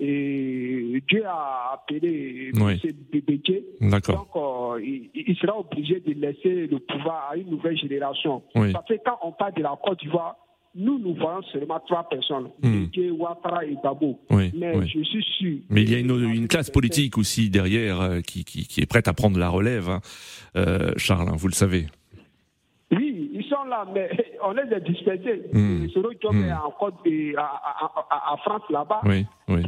Et 0.00 1.02
Dieu 1.08 1.24
a 1.24 1.72
appelé 1.72 2.50
oui. 2.54 2.94
Bédié. 3.26 3.64
Donc, 3.80 4.10
euh, 4.36 4.80
il, 4.84 5.36
sera 5.40 5.58
obligé 5.58 6.00
de 6.00 6.12
laisser 6.12 6.66
le 6.66 6.78
pouvoir 6.78 7.30
à 7.30 7.36
une 7.36 7.48
nouvelle 7.48 7.78
génération. 7.78 8.42
Parce 8.52 8.86
que 8.86 8.94
quand 9.02 9.18
on 9.22 9.32
parle 9.32 9.54
de 9.54 9.62
la 9.62 9.78
Côte 9.82 10.00
d'Ivoire, 10.00 10.36
nous, 10.78 10.98
nous 10.98 11.14
voyons 11.14 11.42
seulement 11.52 11.80
trois 11.86 12.08
personnes, 12.08 12.50
hmm. 12.62 12.86
Ouattara 13.18 13.64
et 13.64 13.76
Babo. 13.82 14.20
mais 14.30 14.86
je 14.86 15.02
suis 15.02 15.24
sûr. 15.38 15.58
Mais 15.70 15.82
il 15.82 15.90
y 15.90 15.94
a 15.96 15.98
une, 15.98 16.46
classe 16.46 16.70
politique 16.70 17.18
aussi 17.18 17.50
derrière 17.50 18.00
euh, 18.00 18.20
qui, 18.20 18.44
qui, 18.44 18.80
est 18.80 18.86
prête 18.86 19.08
à 19.08 19.12
prendre 19.12 19.38
la 19.38 19.48
relève, 19.48 19.88
hein. 19.88 20.00
euh, 20.56 20.92
Charles, 20.96 21.28
hein, 21.28 21.36
vous 21.36 21.48
le 21.48 21.52
savez. 21.52 21.86
Oui, 22.92 23.30
ils 23.34 23.44
sont 23.44 23.64
là, 23.64 23.86
mais 23.92 24.08
on 24.44 24.52
les 24.52 24.72
a 24.72 24.80
dispersés. 24.80 25.42
Mmh. 25.52 25.86
Mmh. 25.86 26.52
en 26.64 26.70
Côte 26.70 26.94
à, 27.36 28.32
à, 28.32 28.36
France 28.38 28.62
là-bas. 28.70 29.00
Oui, 29.04 29.26
oui. 29.48 29.62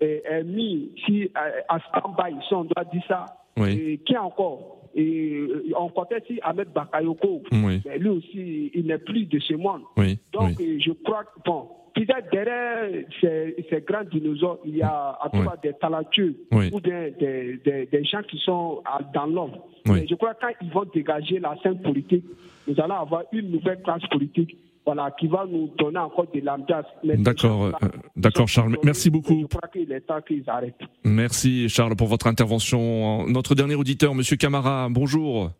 est 0.00 0.44
mis 0.44 0.92
si, 1.04 1.28
à 1.34 1.78
stand-by, 1.88 2.36
si 2.46 2.54
on 2.54 2.64
doit 2.64 2.84
dire 2.84 3.02
ça. 3.08 3.26
Et 3.66 3.98
qui 4.06 4.16
encore? 4.16 4.77
Et 4.94 5.38
euh, 5.38 5.72
on 5.78 5.88
comptait 5.88 6.22
si 6.26 6.38
Ahmed 6.42 6.68
Bakayoko, 6.74 7.42
mais 7.52 7.80
lui 7.98 8.08
aussi, 8.08 8.70
il 8.74 8.86
n'est 8.86 8.98
plus 8.98 9.26
de 9.26 9.38
ce 9.38 9.54
monde. 9.54 9.82
Donc, 9.96 10.60
euh, 10.60 10.78
je 10.78 10.92
crois 11.04 11.24
que, 11.24 11.40
bon, 11.44 11.68
peut-être 11.94 12.30
derrière 12.30 13.04
ces, 13.20 13.56
ces, 13.68 13.80
grands 13.80 14.04
dinosaures, 14.04 14.58
il 14.64 14.76
y 14.76 14.82
a 14.82 15.18
à 15.20 15.28
toi 15.30 15.56
des 15.62 15.72
talentueux 15.74 16.36
ou 16.50 16.80
des, 16.80 17.14
des, 17.18 17.86
des, 17.86 18.04
gens 18.04 18.22
qui 18.22 18.38
sont 18.38 18.82
dans 19.14 19.26
l'ombre. 19.26 19.66
Je 19.86 20.14
crois 20.14 20.34
que 20.34 20.40
quand 20.40 20.52
ils 20.62 20.70
vont 20.70 20.84
dégager 20.92 21.38
la 21.38 21.56
scène 21.62 21.80
politique, 21.80 22.24
nous 22.66 22.80
allons 22.80 22.96
avoir 22.96 23.22
une 23.32 23.50
nouvelle 23.50 23.80
classe 23.82 24.06
politique 24.10 24.56
voilà, 24.88 25.10
qui 25.10 25.26
va 25.26 25.44
nous 25.44 25.70
donner 25.76 25.98
encore 25.98 26.24
de 26.32 26.40
l'ambiance. 26.40 26.86
D'accord, 27.04 27.64
euh, 27.64 27.72
d'accord 28.16 28.48
Charles. 28.48 28.78
Merci 28.82 29.10
beaucoup. 29.10 29.38
Je 29.42 29.46
crois 29.46 29.68
qu'il 29.68 29.92
est 29.92 30.00
temps 30.00 30.22
qu'ils 30.22 30.48
arrêtent. 30.48 30.80
Merci 31.04 31.68
Charles 31.68 31.94
pour 31.94 32.06
votre 32.06 32.26
intervention. 32.26 33.28
Notre 33.28 33.54
dernier 33.54 33.74
auditeur, 33.74 34.14
Monsieur 34.14 34.38
Camara, 34.38 34.88
bonjour. 34.90 35.50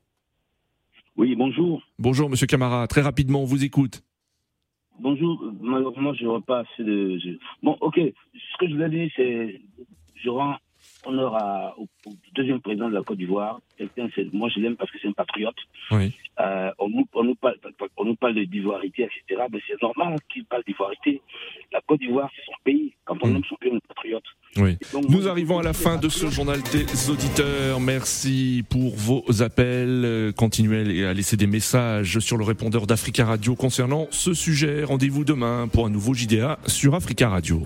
Oui, 1.19 1.37
bonjour. 1.37 1.83
Bonjour 1.99 2.31
Monsieur 2.31 2.47
Camara, 2.47 2.87
très 2.87 3.03
rapidement, 3.03 3.43
on 3.43 3.45
vous 3.45 3.65
écoute. 3.65 4.03
Bonjour, 4.99 5.45
malheureusement 5.61 6.15
je 6.15 6.25
n'aurai 6.25 6.41
pas 6.41 6.61
assez 6.61 6.83
de... 6.83 7.19
Bon, 7.63 7.77
ok, 7.83 7.97
ce 7.97 8.59
que 8.59 8.67
je 8.67 8.73
voulais 8.73 8.89
dire, 8.89 9.11
c'est 9.15 9.61
je 10.25 10.31
rends 10.31 10.57
honneur 11.05 11.75
au, 11.79 11.87
deuxième 12.35 12.61
président 12.61 12.89
de 12.89 12.95
la 12.95 13.03
Côte 13.03 13.19
d'Ivoire. 13.19 13.61
Moi, 14.33 14.49
je 14.55 14.61
l'aime 14.61 14.77
parce 14.77 14.91
que 14.91 14.99
c'est 15.01 15.09
un 15.09 15.13
patriote. 15.13 15.57
Oui. 15.91 16.13
Euh, 16.41 16.71
on, 16.79 16.89
nous, 16.89 17.07
on, 17.15 17.25
nous 17.25 17.35
parle, 17.35 17.57
on 17.97 18.05
nous 18.05 18.17
parle 18.17 18.35
de 18.35 18.45
d'ivoirité, 18.45 19.05
etc. 19.05 19.43
Mais 19.53 19.61
c'est 19.67 19.81
normal 19.83 20.17
qu'il 20.33 20.45
parle 20.45 20.63
d'ivoirité. 20.67 21.21
La 21.73 21.81
Côte 21.87 22.01
d'Ivoire, 22.01 22.31
c'est 22.35 22.45
son 22.45 22.57
pays. 22.65 22.95
Quand 23.05 23.17
on 23.23 23.29
mm. 23.29 23.37
aime 23.37 23.45
son 23.49 23.57
pays, 23.57 23.71
on 23.73 23.77
est 23.77 23.87
patriote. 23.89 24.25
Oui. 24.57 24.77
Nous 25.09 25.29
arrivons 25.29 25.59
à 25.59 25.63
la 25.63 25.73
fin 25.73 25.99
de 25.99 26.09
ce 26.09 26.29
journal 26.29 26.61
des 26.73 27.11
auditeurs. 27.11 27.81
Merci 27.81 28.65
pour 28.69 28.95
vos 28.97 29.25
appels. 29.43 30.05
Euh, 30.05 30.33
continuez 30.33 31.05
à 31.05 31.13
laisser 31.13 31.37
des 31.37 31.47
messages 31.47 32.19
sur 32.19 32.37
le 32.37 32.45
répondeur 32.45 32.87
d'Africa 32.87 33.25
Radio 33.25 33.55
concernant 33.55 34.07
ce 34.11 34.35
sujet. 34.35 34.85
Rendez-vous 34.85 35.25
demain 35.25 35.69
pour 35.69 35.87
un 35.87 35.91
nouveau 35.91 36.15
JDA 36.15 36.59
sur 36.67 36.95
Africa 36.95 37.29
Radio. 37.29 37.63